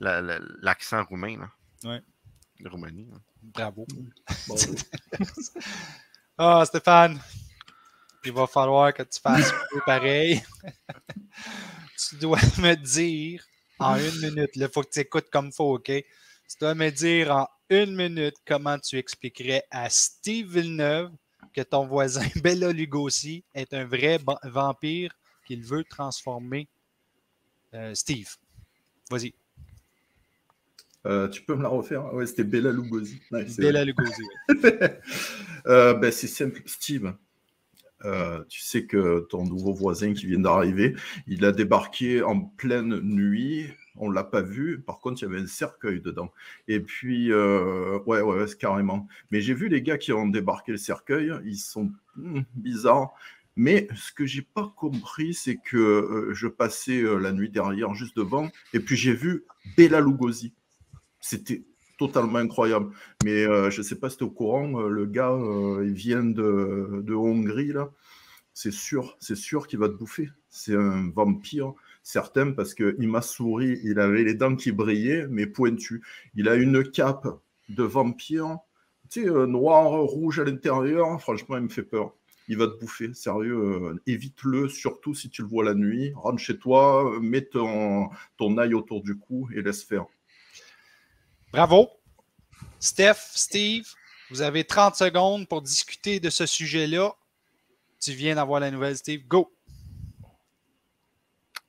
[0.00, 1.50] la- la- la- l'accent roumain, là.
[1.84, 2.02] Ouais.
[2.60, 3.06] De Roumanie.
[3.10, 3.16] là.
[3.42, 3.86] Bravo.
[4.48, 4.56] Bon,
[6.38, 7.20] Ah, Stéphane,
[8.24, 10.42] il va falloir que tu fasses un peu pareil.
[12.08, 13.44] tu dois me dire
[13.78, 15.84] en une minute, il faut que tu écoutes comme il faut, OK?
[15.86, 16.04] Tu
[16.60, 21.12] dois me dire en une minute comment tu expliquerais à Steve Villeneuve
[21.54, 25.14] que ton voisin Bella Lugosi est un vrai vampire
[25.46, 26.68] qu'il veut transformer.
[27.74, 28.28] Euh, Steve,
[29.10, 29.32] vas-y.
[31.06, 32.12] Euh, tu peux me la refaire?
[32.12, 33.20] Ouais, c'était Bella Lugosi.
[33.30, 34.22] Ouais, Bella Lugosi.
[35.66, 37.12] Euh, ben, c'est simple, Steve.
[38.06, 42.98] euh, tu sais que ton nouveau voisin qui vient d'arriver, il a débarqué en pleine
[43.00, 43.66] nuit.
[43.96, 44.80] On l'a pas vu.
[44.80, 46.32] Par contre, il y avait un cercueil dedans.
[46.66, 49.06] Et puis, ouais, ouais, carrément.
[49.30, 51.30] Mais j'ai vu les gars qui ont débarqué le cercueil.
[51.44, 53.12] Ils sont hmm, bizarres.
[53.54, 58.48] Mais ce que j'ai pas compris, c'est que je passais la nuit derrière, juste devant,
[58.72, 59.44] et puis j'ai vu
[59.76, 60.54] Bella Lugosi.
[61.20, 61.64] C'était
[62.00, 62.90] totalement incroyable.
[63.24, 65.84] Mais euh, je ne sais pas si tu es au courant, euh, le gars, euh,
[65.86, 67.90] il vient de, Hongrie, là.
[68.54, 70.30] C'est sûr, c'est sûr qu'il va te bouffer.
[70.48, 75.46] C'est un vampire, certain, parce qu'il m'a souri, il avait les dents qui brillaient, mais
[75.46, 76.02] pointues.
[76.34, 77.28] Il a une cape
[77.68, 78.58] de vampire,
[79.10, 81.20] tu sais, noir, rouge à l'intérieur.
[81.20, 82.14] Franchement, il me fait peur.
[82.48, 84.00] Il va te bouffer, sérieux.
[84.06, 86.12] évite-le, surtout si tu le vois la nuit.
[86.16, 90.06] Rentre chez toi, mets ton, ton autour du cou et laisse faire.
[91.52, 91.90] Bravo.
[92.78, 93.86] Steph, Steve,
[94.30, 97.12] vous avez 30 secondes pour discuter de ce sujet-là.
[98.00, 99.26] Tu viens d'avoir la nouvelle, Steve.
[99.26, 99.52] Go.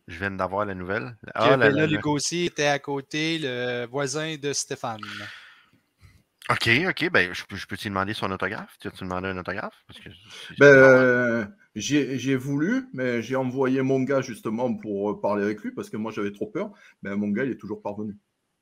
[0.08, 1.17] Je viens d'avoir la nouvelle.
[1.34, 5.02] Ah, la- Lugosi était à côté, le voisin de Stéphane.
[6.50, 8.76] Ok, ok, ben je peux, je peux te demander son autographe?
[8.80, 9.84] Tu as-tu demandé un autographe?
[9.88, 15.12] Parce que c'est- Ben, euh, j'ai j'ai voulu, mais j'ai envoyé mon gars justement pour
[15.12, 16.72] euh, parler avec lui parce que moi j'avais trop peur.
[17.04, 18.17] Mais mon gars, il est toujours parvenu.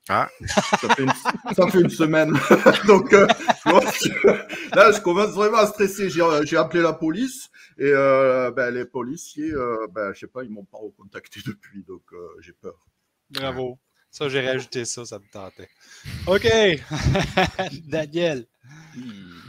[0.09, 0.27] Ah.
[0.47, 1.11] Ça fait une,
[1.55, 2.33] ça fait une semaine.
[2.87, 3.27] Donc euh,
[3.65, 6.09] moi, je- là, je commence vraiment à stresser.
[6.09, 10.43] J'ai j'ai appelé la police et euh, ben, les policiers, euh, ben, je sais pas,
[10.43, 12.87] ils m'ont pas recontacté depuis, donc euh, j'ai peur.
[13.29, 13.77] Bravo.
[14.11, 15.69] Ça, j'ai rajouté ça, ça me tentait.
[16.25, 16.47] OK.
[17.87, 18.47] Daniel.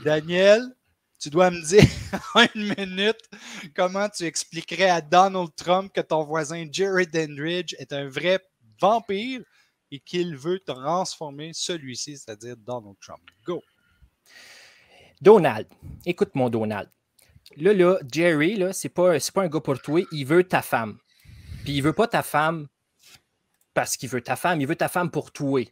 [0.05, 0.62] Daniel,
[1.18, 1.85] tu dois me dire
[2.35, 3.20] en une minute
[3.75, 8.40] comment tu expliquerais à Donald Trump que ton voisin Jerry Dandridge est un vrai
[8.81, 9.40] vampire
[9.90, 13.22] et qu'il veut transformer celui-ci, c'est-à-dire Donald Trump.
[13.44, 13.62] Go.
[15.20, 15.66] Donald,
[16.07, 16.88] écoute mon Donald.
[17.57, 20.98] Là, là, Jerry, là, c'est pas, pas un gars pour toi, il veut ta femme.
[21.64, 22.68] Puis il veut pas ta femme
[23.74, 25.62] parce qu'il veut ta femme, il veut ta femme pour toi.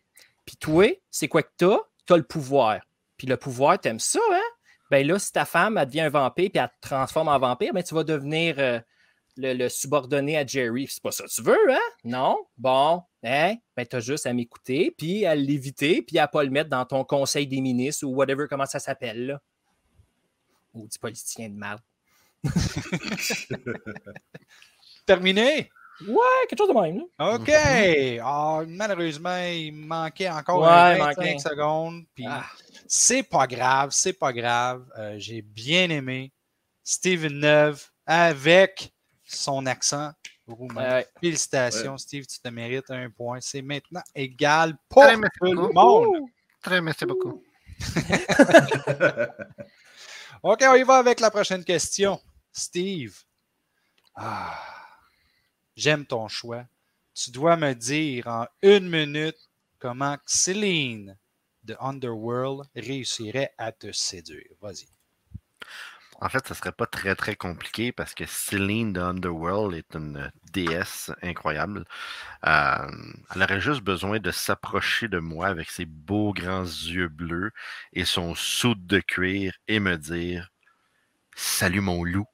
[0.45, 1.79] Puis toi, c'est quoi que t'as?
[2.07, 2.81] T'as le pouvoir.
[3.17, 4.43] Puis le pouvoir, t'aimes ça, hein?
[4.91, 7.73] Ben là, si ta femme, elle devient un vampire puis elle te transforme en vampire,
[7.75, 8.81] ben tu vas devenir euh,
[9.39, 10.87] le, le subordonné à Jerry.
[10.91, 11.79] C'est pas ça que tu veux, hein?
[12.05, 12.45] Non?
[12.59, 13.55] Bon, hein?
[13.77, 17.05] Ben t'as juste à m'écouter, puis à l'éviter, puis à pas le mettre dans ton
[17.05, 19.41] conseil des ministres ou whatever, comment ça s'appelle, là.
[20.75, 21.81] Ou du politicien de merde.
[25.07, 25.71] Terminé?
[26.07, 27.35] Ouais, quelque chose de même, là.
[27.35, 27.51] OK.
[28.23, 31.39] Ah, malheureusement, il manquait encore Ouais, un il 25 manquait.
[31.39, 32.05] secondes.
[32.15, 32.45] Puis Ah.
[32.87, 34.85] c'est pas grave, c'est pas grave.
[34.99, 36.33] Euh, J'ai bien aimé
[36.85, 38.93] Steven Neuve avec
[39.29, 40.13] son accent
[40.47, 40.99] roumain.
[40.99, 41.07] Ouais.
[41.21, 43.39] Félicitations, Steve, tu te mérites un point.
[43.41, 45.73] C'est maintenant égal pour Très tout le beaucoup.
[45.73, 46.29] monde.
[46.63, 47.43] Très merci beaucoup.
[50.43, 52.21] OK, on y va avec la prochaine question.
[52.53, 53.17] Steve,
[54.15, 54.59] ah,
[55.77, 56.65] j'aime ton choix.
[57.15, 59.37] Tu dois me dire en une minute
[59.79, 61.17] comment Céline
[61.65, 64.51] de Underworld réussirait à te séduire.
[64.61, 64.87] Vas-y.
[66.21, 70.33] En fait, ce serait pas très très compliqué parce que Celine de Underworld est une
[70.53, 71.85] déesse incroyable.
[72.45, 72.89] Euh,
[73.35, 77.53] elle aurait juste besoin de s'approcher de moi avec ses beaux grands yeux bleus
[77.93, 80.51] et son soude de cuir et me dire
[81.37, 82.27] Salut mon loup.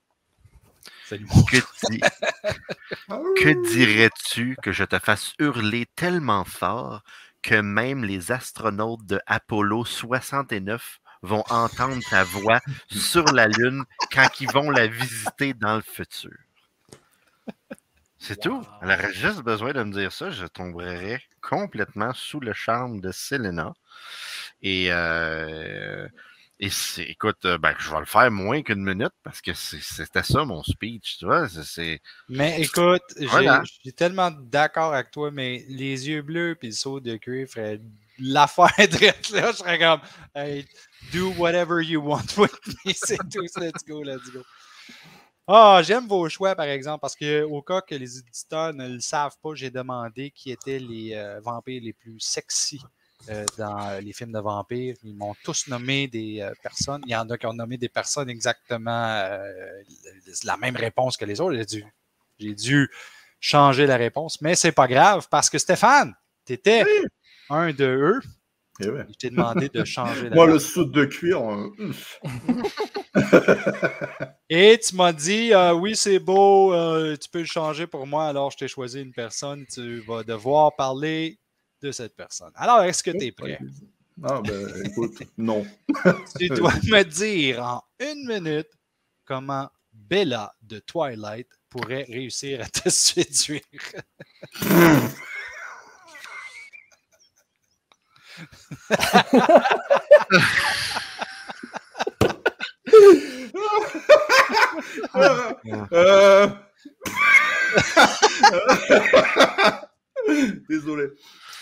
[1.04, 1.26] Salut.
[1.50, 1.58] Que,
[1.90, 2.00] di-
[3.36, 7.02] que dirais-tu que je te fasse hurler tellement fort
[7.42, 12.60] que même les astronautes de Apollo 69 vont entendre ta voix
[12.90, 16.32] sur la Lune quand ils vont la visiter dans le futur?
[18.18, 18.64] C'est tout.
[18.80, 20.30] Elle aurait juste besoin de me dire ça.
[20.30, 23.74] Je tomberais complètement sous le charme de Selena.
[24.62, 26.08] Et, euh,
[26.60, 30.44] et écoute, euh, ben, je vais le faire moins qu'une minute parce que c'était ça
[30.44, 31.48] mon speech, tu vois.
[31.48, 33.62] c'est- Mais écoute, j'ai- Voilà.
[33.66, 37.46] je suis tellement d'accord avec toi, mais les yeux bleus et le saut de cuir
[37.48, 37.80] ferait
[38.18, 39.52] l'affaire drette là.
[39.52, 40.00] Je serais comme,
[40.34, 40.66] hey,
[41.12, 42.52] do whatever you want with
[42.84, 42.92] me.
[42.94, 43.46] C'est tout.
[43.56, 44.42] Let's go, let's go.
[45.46, 49.00] Ah, j'aime vos choix, par exemple, parce que au cas que les éditeurs ne le
[49.00, 52.80] savent pas, j'ai demandé qui étaient les euh, vampires les plus sexy
[53.28, 54.96] euh, dans les films de vampires.
[55.02, 57.02] Ils m'ont tous nommé des euh, personnes.
[57.06, 59.28] Il y en a qui ont nommé des personnes exactement
[60.44, 61.62] la même réponse que les autres.
[62.38, 62.90] J'ai dû,
[63.44, 66.14] changer la réponse, mais c'est pas grave parce que Stéphane,
[66.46, 66.82] tu étais
[67.50, 68.20] un de eux.
[68.80, 69.04] Eh ouais.
[69.08, 71.70] Je t'ai demandé de changer la Moi, le soude de cuir, euh.
[74.50, 78.26] Et tu m'as dit, euh, oui, c'est beau, euh, tu peux le changer pour moi,
[78.26, 81.38] alors je t'ai choisi une personne, tu vas devoir parler
[81.82, 82.50] de cette personne.
[82.56, 83.60] Alors, est-ce que tu es prêt?
[84.22, 85.64] Ah, ben, écoute, non.
[86.38, 88.70] Tu dois me dire en une minute
[89.24, 93.62] comment Bella de Twilight pourrait réussir à te séduire.
[110.68, 111.08] Désolé.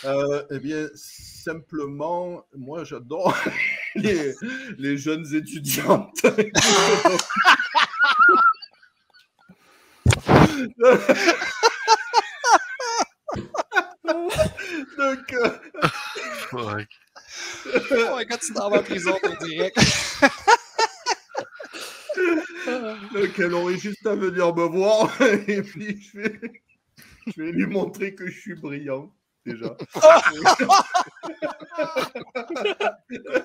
[0.04, 3.36] Euh, eh bien, simplement, moi, j'adore
[3.94, 6.22] les jeunes étudiantes.
[14.98, 15.50] Donc, euh.
[16.52, 19.76] Oh my God, tu t'en vas en prison, t'es direct.
[23.14, 25.10] donc, elle aurait juste à venir me voir
[25.48, 26.40] et puis je vais,
[27.26, 29.76] je vais lui montrer que je suis brillant, déjà.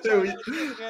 [0.04, 0.30] Eh oui.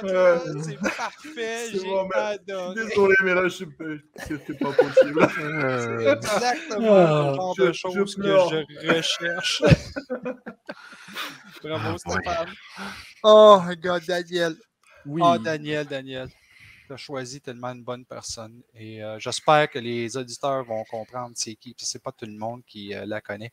[0.05, 2.75] Euh, C'est parfait, c'est j'ai bon, mais- adoré.
[2.75, 5.27] Désolé, mais là, je peux- c'est pas possible.
[5.39, 9.63] Euh, Exactement Ah, le genre je- de choses que je recherche.
[11.63, 11.99] Bravo, Ah.
[11.99, 12.53] Stéphane.
[13.23, 14.57] Oh, my God, Daniel.
[15.07, 15.21] Oui.
[15.25, 16.29] Oh, Daniel, Daniel.
[16.87, 18.63] Tu as choisi tellement une bonne personne.
[18.75, 21.75] Et euh, j'espère que les auditeurs vont comprendre c'est qui.
[21.75, 23.53] Puis C'est pas tout le monde qui euh, la connaît.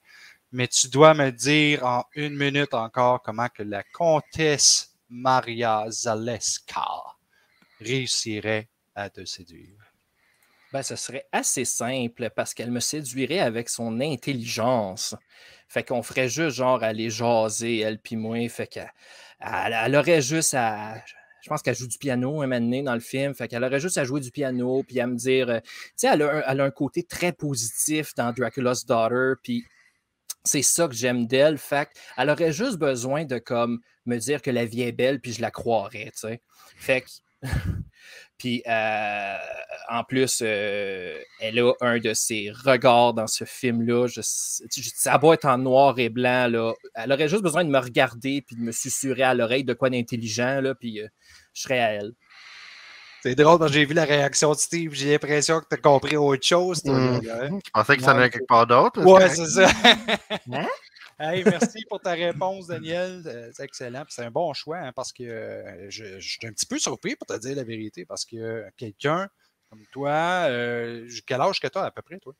[0.56, 6.88] Mais tu dois me dire en une minute encore comment que la comtesse Maria Zaleska
[7.82, 9.76] réussirait à te séduire.
[10.72, 15.13] Ben, ce serait assez simple parce qu'elle me séduirait avec son intelligence.
[15.68, 18.48] Fait qu'on ferait juste genre aller jaser, elle puis moi.
[18.48, 18.94] Fait qu'elle
[19.41, 21.04] elle, aurait juste à.
[21.41, 23.36] Je pense qu'elle joue du piano un moment donné dans le film.
[23.36, 25.50] Fait qu'elle aurait juste à jouer du piano puis à me dire.
[25.50, 29.34] euh, Tu sais, elle, elle a un côté très positif dans Dracula's Daughter.
[29.44, 29.65] Puis
[30.45, 31.58] c'est ça que j'aime d'elle.
[31.58, 35.34] Fait qu'elle aurait juste besoin de comme me dire que la vie est belle puis
[35.34, 36.41] je la croirais, tu sais.
[36.77, 37.03] Fait.
[38.38, 39.38] Puis euh,
[39.89, 44.08] en plus, euh, elle a un de ses regards dans ce film-là.
[44.10, 46.73] Ça a beau être en noir et blanc.
[46.95, 49.89] Elle aurait juste besoin de me regarder puis de me susurrer à l'oreille de quoi
[49.89, 50.60] d'intelligent.
[50.60, 51.08] Là, puis euh,
[51.53, 52.12] je serais à elle.
[53.26, 56.16] C'est drôle, quand j'ai vu la réaction de Steve, j'ai l'impression que tu as compris
[56.16, 56.84] autre chose.
[56.84, 57.22] toi, Mm.
[57.26, 57.60] là, hein?
[57.66, 59.02] Je pensais que ça allait quelque part d'autre.
[59.04, 59.68] Ouais, c'est ça.
[60.54, 60.68] Hein?
[61.18, 63.24] Hey, merci pour ta réponse, Daniel.
[63.26, 64.04] Euh, C'est excellent.
[64.10, 67.16] C'est un bon choix hein, parce que euh, je, je suis un petit peu surpris
[67.16, 69.30] pour te dire la vérité parce que quelqu'un
[69.70, 70.12] comme toi,
[70.50, 72.34] euh, quel âge que tu as à peu près, toi?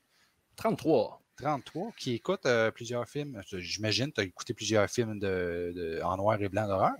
[0.56, 1.22] 33.
[1.38, 3.40] 33, qui écoute euh, plusieurs films.
[3.50, 6.92] J'imagine que tu as écouté plusieurs films de, de- en noir et blanc d'horreur.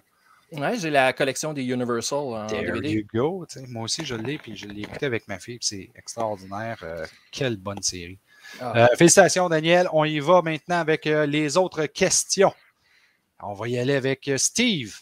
[0.53, 2.91] Ouais, j'ai la collection des Universal en There DVD.
[2.91, 3.45] you go.
[3.47, 3.67] tu sais.
[3.67, 6.79] Moi aussi, je l'ai, puis je l'ai écouté avec ma fille, puis c'est extraordinaire.
[6.85, 8.19] Euh, quelle bonne série.
[8.61, 8.73] Ah.
[8.77, 9.89] Euh, félicitations, Daniel.
[9.93, 12.55] On y va maintenant avec euh, les autres questions.
[13.41, 14.97] On va y aller avec euh, Steve.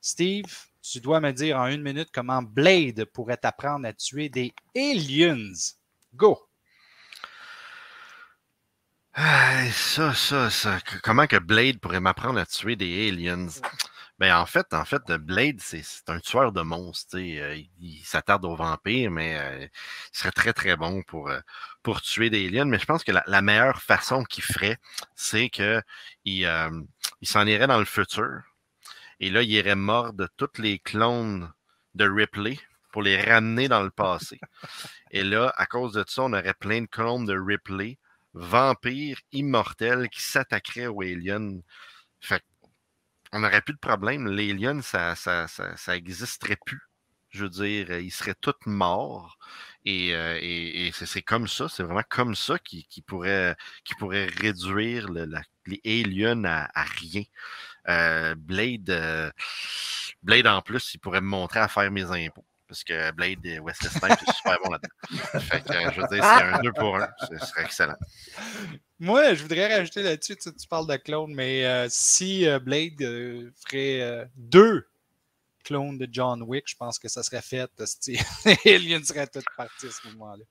[0.00, 4.52] Steve, tu dois me dire en une minute comment Blade pourrait t'apprendre à tuer des
[4.76, 5.52] aliens.
[6.14, 6.38] Go!
[9.14, 10.78] ça, ça, ça.
[11.02, 13.46] Comment que Blade pourrait m'apprendre à tuer des aliens?
[14.22, 17.18] Ben, en fait, en fait, Blade, c'est un tueur de monstres.
[17.18, 19.66] Euh, il, s'attarde aux vampires, mais euh,
[20.12, 21.40] il serait très, très bon pour, euh,
[21.82, 22.66] pour tuer des aliens.
[22.66, 24.78] Mais je pense que la, meilleure façon qu'il ferait,
[25.16, 25.82] c'est qu'il
[26.24, 26.46] il,
[27.24, 28.42] s'en irait dans le futur.
[29.18, 31.52] Et là, il irait mordre tous les clones
[31.96, 32.60] de Ripley
[32.92, 34.38] pour les ramener dans le passé.
[35.10, 37.98] Et là, à cause de ça, on aurait plein de clones de Ripley,
[38.34, 41.58] vampires immortels qui s'attaqueraient aux aliens.
[42.20, 42.44] Fait
[43.32, 44.28] on n'aurait plus de problème.
[44.28, 46.80] Les lions, ça, ça, ça, existerait plus.
[47.30, 49.38] Je veux dire, ils seraient tous morts.
[49.84, 55.80] Et, euh, c'est comme ça, c'est vraiment comme ça qui, pourrait, qui pourrait réduire les
[56.04, 57.22] aliens à, rien.
[57.88, 59.30] Euh, Blade, euh,
[60.22, 62.44] Blade, en plus, il pourrait me montrer à faire mes impôts.
[62.72, 65.40] Parce que Blade et Wesley Snipes, c'est super bon là-dedans.
[65.40, 67.06] Fait que, je veux dire, c'est un 2 pour 1.
[67.20, 67.96] Ce serait excellent.
[68.98, 73.50] Moi, je voudrais rajouter là-dessus, tu, parles de clones, mais euh, si euh, Blade euh,
[73.68, 74.88] ferait deux
[75.64, 77.70] clones de John Wick, je pense que ça serait fait.
[78.06, 78.16] Les
[78.74, 80.44] aliens seraient tous partis à ce moment-là.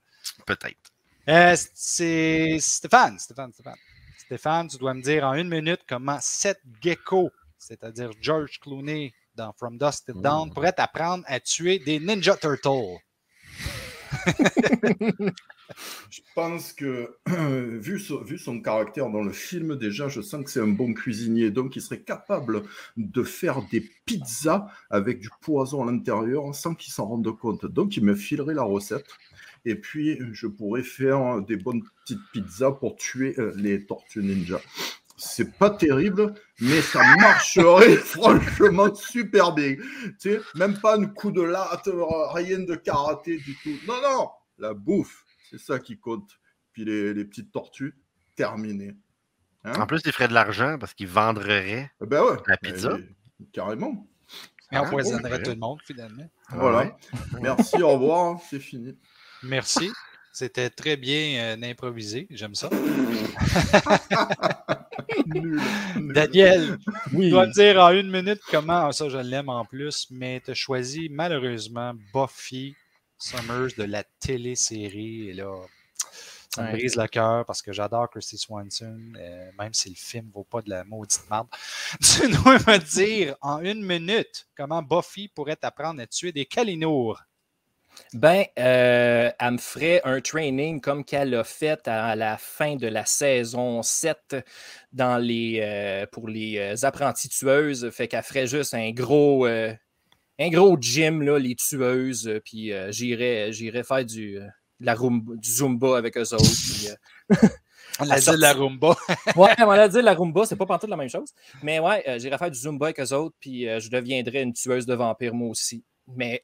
[0.46, 1.64] Peut-être.
[1.74, 3.80] c'est Stéphane, Stéphane, Stéphane.
[4.20, 9.54] Stéphane, tu dois me dire en une minute comment Seth Gecko, c'est-à-dire George Clooney dans
[9.54, 13.00] From Dust to Dawn, pourrait apprendre à tuer des Ninja Turtles.
[16.10, 17.16] Je pense que,
[17.80, 21.52] vu, son, caractère dans le film, déjà, je sens que c'est un bon cuisinier.
[21.52, 22.64] Donc, il serait capable
[22.98, 27.66] de faire des pizzas avec du poison à l'intérieur sans qu'il s'en rende compte.
[27.66, 29.08] Donc, il me filerait la recette.
[29.64, 34.60] Et puis, je pourrais faire des bonnes petites pizzas pour tuer euh, les tortues ninja.
[35.24, 39.76] C'est pas terrible, mais ça marcherait franchement super bien.
[39.76, 41.88] Tu sais, même pas un coup de latte,
[42.34, 43.78] rien de karaté du tout.
[43.88, 45.24] Non, non, la bouffe.
[45.52, 46.40] C'est ça qui compte.
[46.74, 47.96] Puis les, petites tortues,
[48.36, 48.96] terminé.
[49.64, 49.74] Hein?
[49.80, 52.98] En plus, il ferait de l'argent parce qu'il vendrait ben la pizza.
[53.54, 54.08] carrément.
[54.72, 56.28] Et empoisonnerait tout le monde, finalement.
[56.50, 56.98] Voilà.
[57.42, 58.40] Merci, au revoir.
[58.50, 58.98] C'est fini.
[59.44, 59.92] Merci.
[60.34, 62.26] C'était très bien euh, improvisé.
[62.32, 62.70] J'aime ça.
[66.14, 66.78] Daniel,
[67.14, 67.26] oui.
[67.26, 70.42] tu dois me dire en une minute comment, ah, ça je l'aime en plus, mais
[70.44, 72.76] tu as choisi malheureusement Buffy
[73.18, 75.30] Summers de la télésérie.
[75.30, 75.54] Et là,
[76.54, 80.28] ça me brise le cœur parce que j'adore Christy Swanson, euh, même si le film
[80.28, 81.48] ne vaut pas de la maudite merde.
[82.02, 87.22] Tu dois me dire en une minute comment Buffy pourrait apprendre à tuer des Kalinours.
[88.14, 92.88] Ben, euh, elle me ferait un training comme qu'elle a fait à la fin de
[92.88, 94.36] la saison 7
[94.92, 97.90] dans les, euh, pour les apprentis tueuses.
[97.92, 99.48] Fait qu'elle ferait juste un gros,
[100.42, 103.52] un gros gym, là, les tueuses, euh, puis euh, j'irais,
[103.84, 104.48] faire du, euh,
[104.80, 106.98] la du Zumba avec eux autres.
[108.00, 108.96] on a dit la Rumba.
[109.36, 111.30] ouais, on a dit la Rumba, c'est pas partout la même chose.
[111.62, 114.96] Mais ouais, j'irais faire du Zumba avec eux autres, puis je deviendrais une tueuse de
[114.96, 115.84] vampires, moi aussi.
[116.08, 116.44] Mais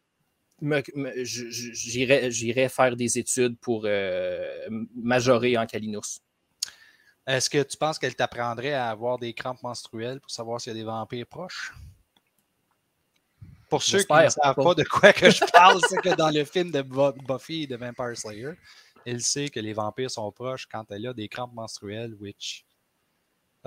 [1.23, 3.87] j'irais faire des études pour
[4.95, 6.21] majorer en Kalinos.
[7.25, 10.75] Est-ce que tu penses qu'elle t'apprendrait à avoir des crampes menstruelles pour savoir s'il y
[10.75, 11.73] a des vampires proches?
[13.69, 16.45] Pour ceux qui ne savent pas de quoi que je parle, c'est que dans le
[16.45, 18.51] film de Buffy et de Vampire Slayer,
[19.05, 22.65] il sait que les vampires sont proches quand elle a des crampes menstruelles, which.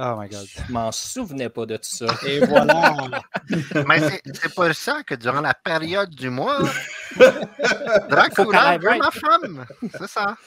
[0.02, 0.46] Oh my god.
[0.46, 2.06] Je m'en souvenais pas de tout ça.
[2.26, 3.20] Et voilà.
[3.86, 6.60] Mais c'est pas ça que durant la période du mois,
[8.08, 9.66] Dracula veut ma femme.
[9.98, 10.38] C'est ça.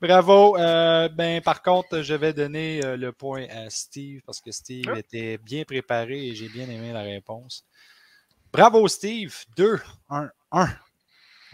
[0.00, 0.56] Bravo.
[0.56, 4.84] Euh, ben, par contre, je vais donner euh, le point à Steve parce que Steve
[4.86, 4.98] ah.
[5.00, 7.64] était bien préparé et j'ai bien aimé la réponse.
[8.52, 9.34] Bravo, Steve.
[9.56, 9.80] 2,
[10.10, 10.68] 1, 1.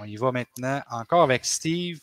[0.01, 1.99] On y va maintenant encore avec Steve.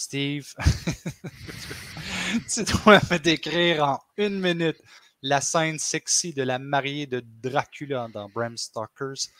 [0.00, 0.54] Steve,
[2.52, 4.80] tu dois me décrire en une minute
[5.22, 9.30] la scène sexy de la mariée de Dracula dans Bram Stoker's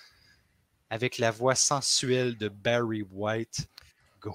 [0.91, 3.69] avec la voix sensuelle de Barry White.
[4.21, 4.35] Go.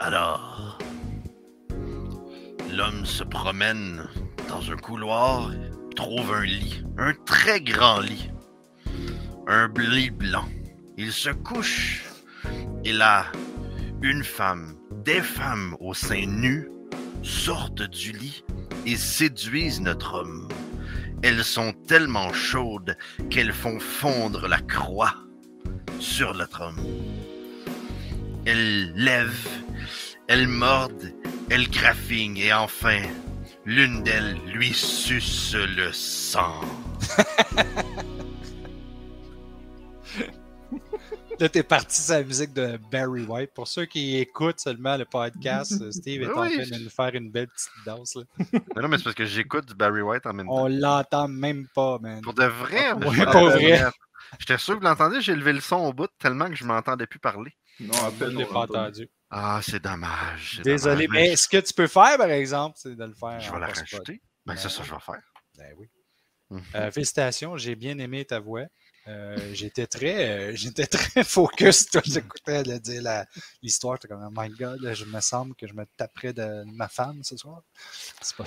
[0.00, 0.78] Alors,
[2.70, 4.08] l'homme se promène
[4.48, 5.50] dans un couloir
[5.96, 8.30] trouve un lit, un très grand lit,
[9.48, 10.48] un lit blanc.
[10.96, 12.04] Il se couche
[12.84, 13.26] et là,
[14.00, 14.77] une femme,
[15.08, 16.68] des femmes au sein nu
[17.22, 18.44] sortent du lit
[18.84, 20.48] et séduisent notre homme.
[21.22, 22.94] Elles sont tellement chaudes
[23.30, 25.14] qu'elles font fondre la croix
[25.98, 26.84] sur notre homme.
[28.44, 29.48] elles lèvent,
[30.26, 31.14] elles mordent,
[31.48, 33.00] elles graffignent et enfin,
[33.64, 36.60] l'une d'elles lui suce le sang.
[41.40, 43.52] Là, t'es parti sur la musique de Barry White.
[43.54, 47.30] Pour ceux qui écoutent seulement le podcast, Steve est en train de nous faire une
[47.30, 48.16] belle petite danse.
[48.16, 48.22] là.
[48.74, 50.64] Mais non, mais c'est parce que j'écoute du Barry White en même temps.
[50.64, 52.20] On l'entend même pas, man.
[52.22, 53.76] Pour de vrai, Ouais, je pour m'entendais.
[53.78, 53.90] vrai.
[54.40, 57.06] J'étais sûr que vous l'entendiez, j'ai levé le son au bout tellement que je m'entendais
[57.06, 57.52] plus parler.
[57.80, 59.08] Non, Je à ne peine l'ai pas entendu.
[59.30, 60.54] Ah, c'est dommage.
[60.56, 63.38] c'est Désolé, dommage, mais ce que tu peux faire, par exemple, c'est de le faire.
[63.40, 64.20] Je en vais la rajouter.
[64.44, 65.22] Ben, c'est ça que je vais faire.
[65.56, 65.86] Ben oui.
[66.50, 66.62] Mhm.
[66.74, 68.64] Euh, félicitations, j'ai bien aimé ta voix.
[69.08, 71.86] Euh, j'étais très, euh, j'étais très focus.
[71.86, 73.26] Toi, j'écoutais le dire la-
[73.62, 73.96] l'histoire.
[73.96, 77.22] J'étais comme, oh my god, je me semble que je me taperais de ma femme
[77.24, 77.62] ce soir.
[78.20, 78.44] C'est pas-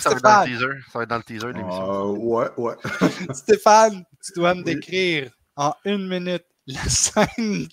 [0.00, 0.80] Ça va être dans le teaser.
[0.90, 1.90] Ça va être dans le teaser de l'émission.
[1.90, 2.74] Ah, ouais, ouais.
[3.34, 4.74] Stéphane, tu dois me Oui.
[4.74, 7.68] décrire en une minute la scène,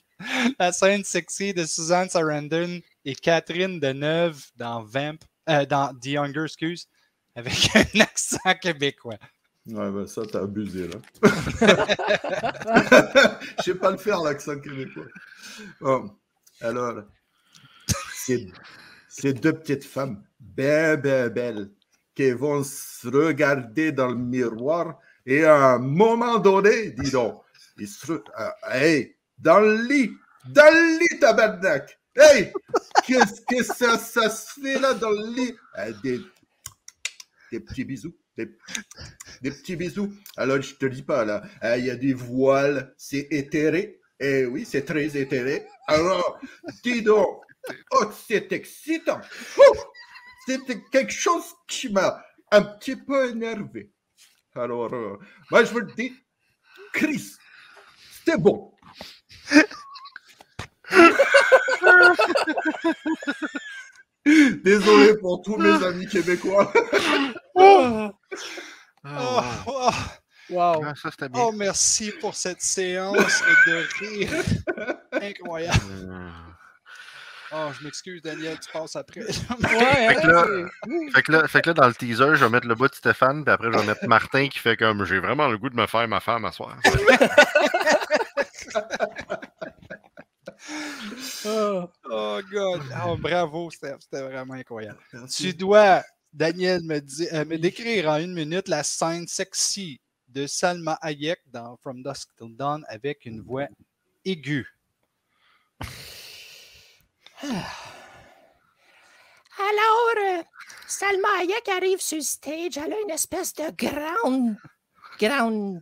[0.59, 5.17] la scène sexy de Suzanne Sarandon et Catherine Deneuve dans Vamp,
[5.49, 6.87] euh, dans The Younger, excuse,
[7.35, 9.17] avec un accent québécois.
[9.67, 10.95] Ouais, ben ça, t'as abusé, là.
[13.59, 15.05] Je sais pas le faire, l'accent québécois.
[15.79, 16.11] Bon,
[16.61, 17.03] alors,
[19.09, 21.71] ces deux petites femmes, bien, bien belles,
[22.15, 27.41] qui vont se regarder dans le miroir et à un moment donné, dis donc,
[27.77, 28.21] ils se...
[28.35, 30.11] ah, hey, dans le lit,
[30.45, 31.99] dans le lit, tabarnak!
[32.15, 32.51] Hey!
[33.05, 35.55] Qu'est-ce que ça, ça se fait là dans le lit?
[35.75, 36.19] Ah, des,
[37.51, 38.15] des petits bisous.
[38.37, 38.47] Des,
[39.43, 40.13] petits bisous.
[40.37, 43.99] Alors, je te dis pas, là, ah, il y a des voiles, c'est éthéré.
[44.19, 45.65] Eh oui, c'est très éthéré.
[45.87, 46.39] Alors,
[46.83, 47.41] dis donc,
[47.91, 49.19] oh, c'est excitant.
[50.45, 53.91] C'était quelque chose qui m'a un petit peu énervé.
[54.55, 55.17] Alors, euh,
[55.49, 56.11] moi, je veux te dire,
[56.93, 57.33] Chris,
[58.11, 58.71] c'était bon.
[64.25, 66.71] Désolé pour tous mes amis québécois.
[67.81, 68.11] Oh,
[69.03, 69.89] Ah, oh,
[70.49, 70.83] Wow.
[70.85, 71.41] Ah, ça, c'était bien.
[71.43, 74.43] oh, merci pour cette séance de rire.
[75.13, 75.79] Incroyable.
[75.91, 76.29] Euh,
[77.53, 79.21] Oh, je m'excuse, Daniel, tu passes après.
[79.23, 79.27] Ouais,
[80.07, 80.45] Fait que là-
[81.13, 82.95] Fait que, là, fait que là, dans le teaser, je vais mettre le bout de
[82.95, 85.75] Stéphane, puis après, je vais mettre Martin qui fait comme j'ai vraiment le goût de
[85.75, 86.77] me faire ma femme à soir.
[91.45, 91.87] Ah.
[92.09, 92.81] Oh, God.
[93.05, 93.97] Oh, bravo, Steph.
[94.01, 94.99] C'était vraiment incroyable.
[95.35, 96.03] Tu dois,
[96.33, 101.39] Daniel, me, di- euh, me décrire en une minute la scène sexy de Salma Hayek
[101.47, 103.67] dans From Dusk Till Dawn avec une voix
[104.23, 104.65] aiguë.
[109.57, 110.43] Alors, euh,
[110.87, 114.55] Salma Hayek arrive sur le stage, elle a une espèce de grande,
[115.19, 115.81] grande,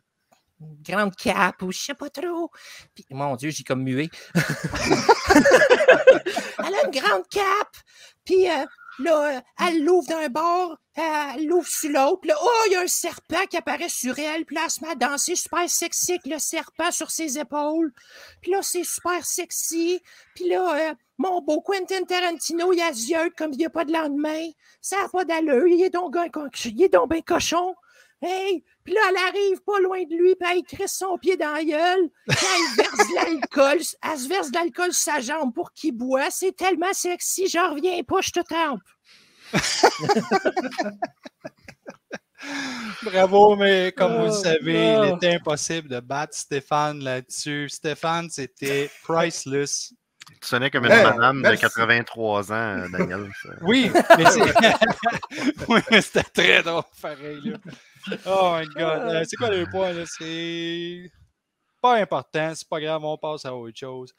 [0.60, 2.50] grande cape ou je sais pas trop.
[2.96, 4.10] Puis, mon Dieu, j'ai comme mué.
[6.60, 7.78] Elle a une grande cape,
[8.26, 8.66] puis euh,
[9.00, 12.82] là, euh, elle l'ouvre d'un bord, elle l'ouvre sur l'autre, là, oh, il y a
[12.82, 16.14] un serpent qui apparaît sur elle, puis là, elle se met à danser super sexy
[16.14, 17.94] avec le serpent sur ses épaules.
[18.42, 20.02] Puis là, c'est super sexy.
[20.36, 23.86] Puis là, euh, mon beau Quentin Tarantino, il a yeux comme il n'y a pas
[23.86, 24.48] de lendemain.
[24.82, 26.28] Ça n'a pas d'allure, il est donc, un
[26.66, 27.76] il est donc ben cochon.
[28.22, 28.64] Hey!
[28.84, 31.64] Puis là, elle arrive pas loin de lui, puis elle crisse son pied dans la
[31.64, 32.10] gueule.
[32.28, 33.78] Puis elle verse de l'alcool.
[34.04, 36.30] Elle se verse de l'alcool sur sa jambe pour qu'il boit.
[36.30, 38.82] C'est tellement sexy, j'en reviens pas, je te trempe.
[43.04, 47.68] Bravo, mais comme vous le Oh, savez, il était impossible de battre Stéphane là-dessus.
[47.70, 49.94] Stéphane, c'était priceless.
[50.42, 51.58] Tu sonnais comme une Hey, madame merci.
[51.58, 53.30] de 83 ans, euh, Daniel.
[53.44, 53.50] ça.
[53.62, 54.42] Oui, mais c'est-
[55.68, 57.42] oui, mais c'était très drôle, pareil.
[57.44, 57.58] Là.
[58.26, 58.78] Oh my God.
[59.10, 59.92] Euh, c'est quoi le point?
[59.94, 60.04] là?
[60.06, 61.12] C'est
[61.82, 64.14] pas important, c'est pas grave, on passe à autre chose.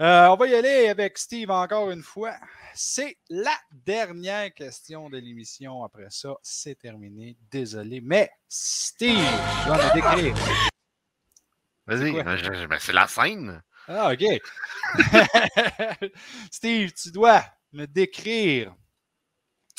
[0.00, 2.34] Euh, on va y aller avec Steve encore une fois.
[2.74, 5.82] C'est la dernière question de l'émission.
[5.84, 7.36] Après ça, c'est terminé.
[7.50, 8.00] Désolé.
[8.02, 10.34] Mais Steve, tu vas me décrire.
[11.86, 13.62] Vas-y, je- je- c'est la scène.
[13.88, 14.24] Ah, OK.
[16.50, 17.42] Steve, tu dois
[17.72, 18.74] me décrire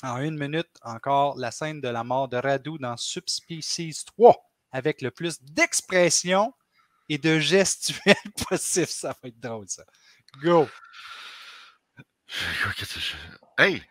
[0.04, 4.36] en une minute encore la scène de la mort de Radu dans Subspecies 3
[4.72, 6.54] avec le plus d'expression
[7.10, 8.16] et de gestuels
[8.50, 8.88] possible.
[8.88, 9.84] Ça va être drôle, ça.
[10.42, 10.68] Go.
[13.58, 13.84] Hey!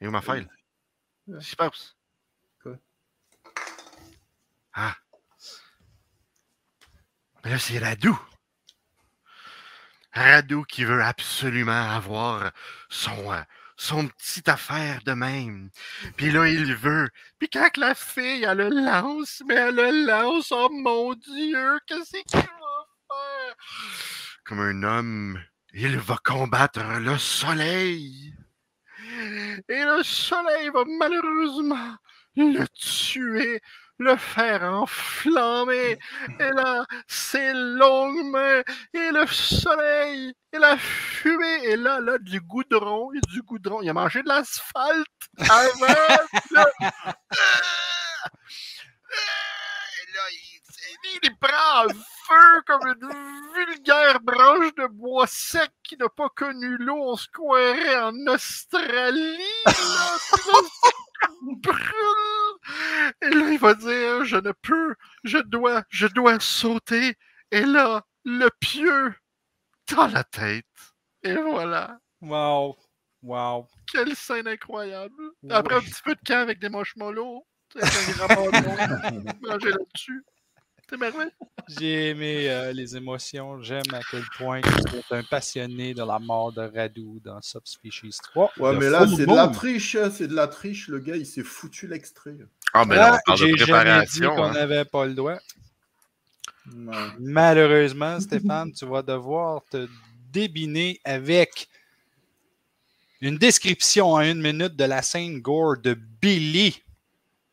[0.00, 0.48] Et où ma file?
[1.26, 1.96] Qu'est-ce qui se passe?
[2.62, 2.76] Quoi?
[4.74, 4.96] Ah!
[7.44, 8.18] Mais là, c'est Radou!
[10.12, 12.52] Radou qui veut absolument avoir
[12.88, 13.42] son, euh,
[13.76, 15.70] son petite affaire de même.
[16.16, 17.08] Puis là, il veut.
[17.38, 22.22] Puis quand la fille, elle le lance, mais elle le lance, oh mon Dieu, qu'est-ce
[22.24, 23.56] qu'il va faire?
[24.44, 25.40] comme un homme,
[25.72, 28.34] il va combattre le soleil.
[29.68, 31.96] Et le soleil va malheureusement
[32.36, 33.60] le tuer,
[33.98, 35.98] le faire enflammer.
[36.40, 38.62] Et là, ses longues mains,
[38.94, 43.82] et le soleil, et la fumée, et là, là, du goudron, et du goudron.
[43.82, 45.06] Il a mangé de l'asphalte
[45.38, 45.94] avant.
[46.56, 46.66] Ah!
[50.02, 51.86] Et là, il, il prend
[52.26, 53.08] feu comme une
[53.54, 57.12] vulgaire branche de bois sec qui n'a pas connu l'eau.
[57.12, 59.38] On se croirait en Australie.
[59.66, 59.72] Là,
[61.62, 62.41] brûle.
[63.22, 64.94] Et là, il va dire, je ne peux,
[65.24, 67.16] je dois, je dois sauter.
[67.50, 69.14] Et là, le pieu
[69.94, 70.64] dans la tête.
[71.22, 71.98] Et voilà.
[72.20, 72.76] Wow.
[73.22, 73.68] Wow.
[73.92, 75.14] Quelle scène incroyable.
[75.50, 78.76] Après un petit peu de camp avec des tu sais, avec un grand
[79.42, 80.24] là-dessus.
[80.92, 81.32] C'est merveilleux.
[81.68, 83.62] J'ai aimé euh, les émotions.
[83.62, 88.18] J'aime à quel point tu es un passionné de la mort de Radu dans Subspecies
[88.22, 88.52] 3.
[88.58, 90.88] Ouais, The mais là, c'est de la triche, hein, c'est de la triche.
[90.88, 92.36] Le gars, il s'est foutu l'extrait.
[92.74, 94.36] Ah, mais là, on parle de J'ai jamais dit préparation.
[94.36, 94.52] qu'on hein.
[94.52, 95.38] n'avait pas le droit.
[96.76, 96.94] Ouais.
[97.18, 99.88] Malheureusement, Stéphane, tu vas devoir te
[100.30, 101.68] débiner avec
[103.22, 106.82] une description en une minute de la scène gore de Billy,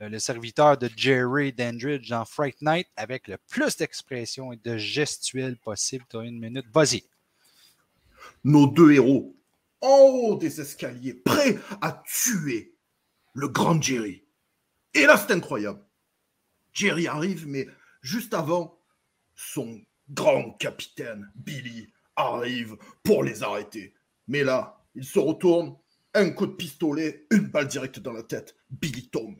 [0.08, 5.58] le serviteur de Jerry Dandridge dans Fright Night, avec le plus d'expression et de gestuelle
[5.58, 6.06] possible.
[6.10, 6.66] Tu as une minute.
[6.74, 7.04] Vas-y.
[8.43, 9.36] Nos deux héros,
[9.82, 12.76] en haut des escaliers, prêts à tuer
[13.34, 14.24] le grand Jerry.
[14.93, 15.84] Et là, c'est incroyable.
[16.74, 17.68] Jerry arrive, mais
[18.02, 18.80] juste avant,
[19.36, 23.93] son grand capitaine, Billy, arrive pour les arrêter.
[24.28, 25.78] Mais là, il se retourne,
[26.14, 28.56] un coup de pistolet, une balle directe dans la tête.
[28.70, 29.38] Billy tombe.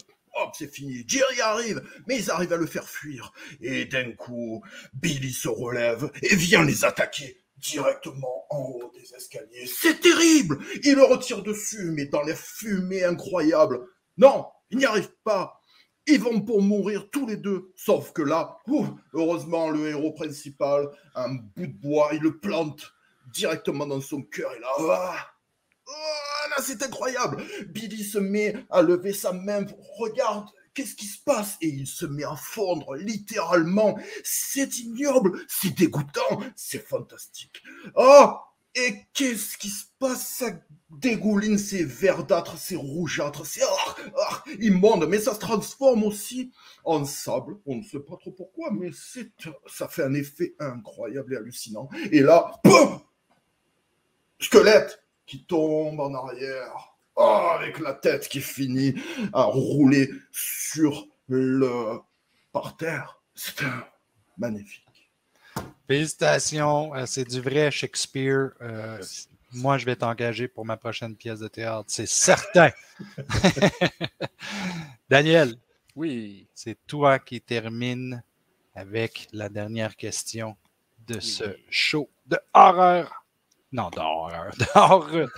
[0.54, 1.04] C'est fini.
[1.08, 3.34] Jerry arrive, mais ils arrivent à le faire fuir.
[3.62, 4.64] Et d'un coup,
[4.94, 9.68] Billy se relève et vient les attaquer directement en haut des escaliers.
[9.68, 13.82] C'est terrible Il le retire dessus, mais dans les fumées incroyables.
[14.18, 15.62] Non, il n'y arrive pas.
[16.08, 17.72] Ils vont pour mourir tous les deux.
[17.76, 18.58] Sauf que là,
[19.14, 22.94] heureusement, le héros principal, un bout de bois, il le plante
[23.32, 24.52] directement dans son cœur.
[24.56, 25.14] Et là,
[25.90, 27.44] ah, là, c'est incroyable.
[27.68, 29.66] Billy se met à lever sa main.
[29.98, 31.58] Regarde, qu'est-ce qui se passe?
[31.62, 33.98] Et il se met à fondre, littéralement.
[34.24, 37.62] C'est ignoble, c'est dégoûtant, c'est fantastique.
[37.96, 38.34] Oh
[38.76, 40.28] Et qu'est-ce qui se passe?
[40.28, 40.52] Ça
[40.90, 46.52] dégouline, c'est verdâtre, c'est rougeâtre, c'est ah, ah, immonde, mais ça se transforme aussi
[46.84, 47.58] en sable.
[47.66, 49.32] On ne sait pas trop pourquoi, mais c'est,
[49.68, 51.90] ça fait un effet incroyable et hallucinant.
[52.12, 53.02] Et là, boum
[54.40, 56.96] Squelette qui tombe en arrière.
[57.16, 58.96] Oh, avec la tête qui finit
[59.34, 62.00] à rouler sur le
[62.52, 63.22] par terre.
[63.36, 63.84] C'est un
[64.38, 64.86] magnifique.
[65.88, 66.96] Félicitations.
[66.96, 68.52] euh, C'est du vrai Shakespeare.
[68.62, 69.02] Euh,
[69.52, 71.86] moi, je vais t'engager pour ma prochaine pièce de théâtre.
[71.88, 72.70] C'est certain.
[75.10, 75.56] Daniel,
[75.96, 76.48] Oui.
[76.54, 78.24] c'est toi qui termine
[78.76, 80.56] avec la dernière question
[81.08, 81.64] de ce Oui.
[81.70, 83.19] show de horreur.
[83.72, 84.52] Non, d'horreur.
[84.76, 85.30] D'horreur.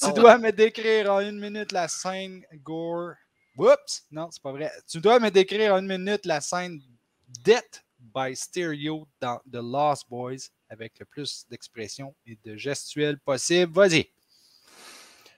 [0.00, 3.14] tu dois me décrire en une minute la scène gore.
[3.56, 4.06] Oups!
[4.10, 4.70] Non, c'est pas vrai.
[4.88, 6.80] Tu dois me décrire en une minute la scène
[7.28, 13.72] Death by Stereo dans The Lost Boys avec le plus d'expression et de gestuelle possible.
[13.72, 14.10] Vas-y.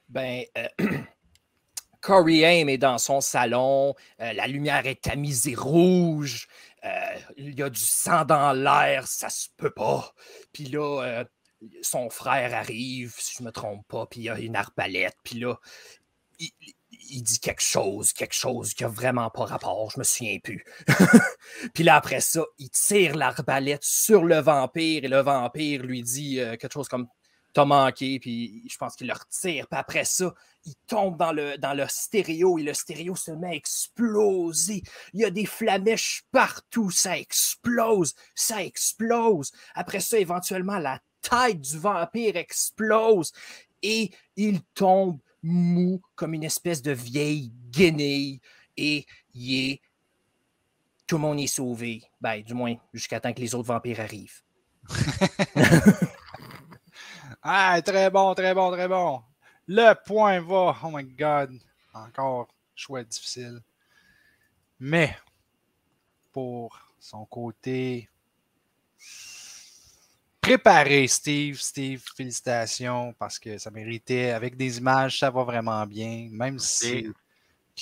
[0.09, 0.69] Ben, euh,
[2.03, 6.49] Corey Haim est dans son salon, euh, la lumière est tamisée rouge,
[6.85, 6.91] euh,
[7.37, 10.13] il y a du sang dans l'air, ça se peut pas.
[10.53, 11.25] Puis là, euh,
[11.83, 15.39] son frère arrive, si je me trompe pas, puis il y a une arbalète, puis
[15.39, 15.59] là,
[16.39, 20.65] il, dit quelque chose, quelque chose qui a vraiment pas rapport, je me souviens plus.
[21.75, 26.41] puis là, après ça, il tire l'arbalète sur le vampire, et le vampire lui dit
[26.41, 27.09] euh, quelque chose comme
[27.55, 29.69] T'as manqué, puis je pense qu'il le retire.
[29.69, 30.33] Puis après ça,
[30.65, 34.83] il tombe dans le, dans le stéréo et le stéréo se met à exploser.
[35.13, 39.53] Il y a des flamèches partout, ça explose, ça explose.
[39.75, 43.33] Après ça, éventuellement, la tête du vampire explose
[43.83, 48.41] et il tombe mou comme une espèce de vieille guenille
[48.77, 49.81] et il est.
[51.07, 52.03] Tout le monde est sauvé.
[52.21, 54.43] Ben, du moins, jusqu'à temps que les autres vampires arrivent.
[57.45, 59.21] Ah, très bon, très bon, très bon.
[59.67, 60.77] Le point va.
[60.85, 61.59] Oh my God.
[61.93, 63.61] Encore choix difficile.
[64.79, 65.17] Mais
[66.31, 68.09] pour son côté
[70.43, 74.33] préparé, Steve, Steve, félicitations parce que ça méritait.
[74.33, 76.29] Avec des images, ça va vraiment bien.
[76.31, 77.09] Même si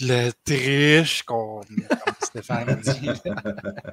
[0.01, 3.11] le triche qu'on comme Stéphane dit.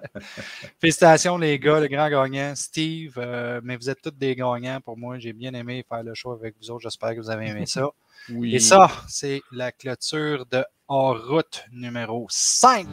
[0.79, 2.53] Félicitations, les gars, le grand gagnant.
[2.55, 5.17] Steve, euh, mais vous êtes tous des gagnants pour moi.
[5.17, 6.83] J'ai bien aimé faire le show avec vous autres.
[6.83, 7.89] J'espère que vous avez aimé ça.
[8.29, 8.53] Oui.
[8.53, 12.85] Et ça, c'est la clôture de En route numéro 5.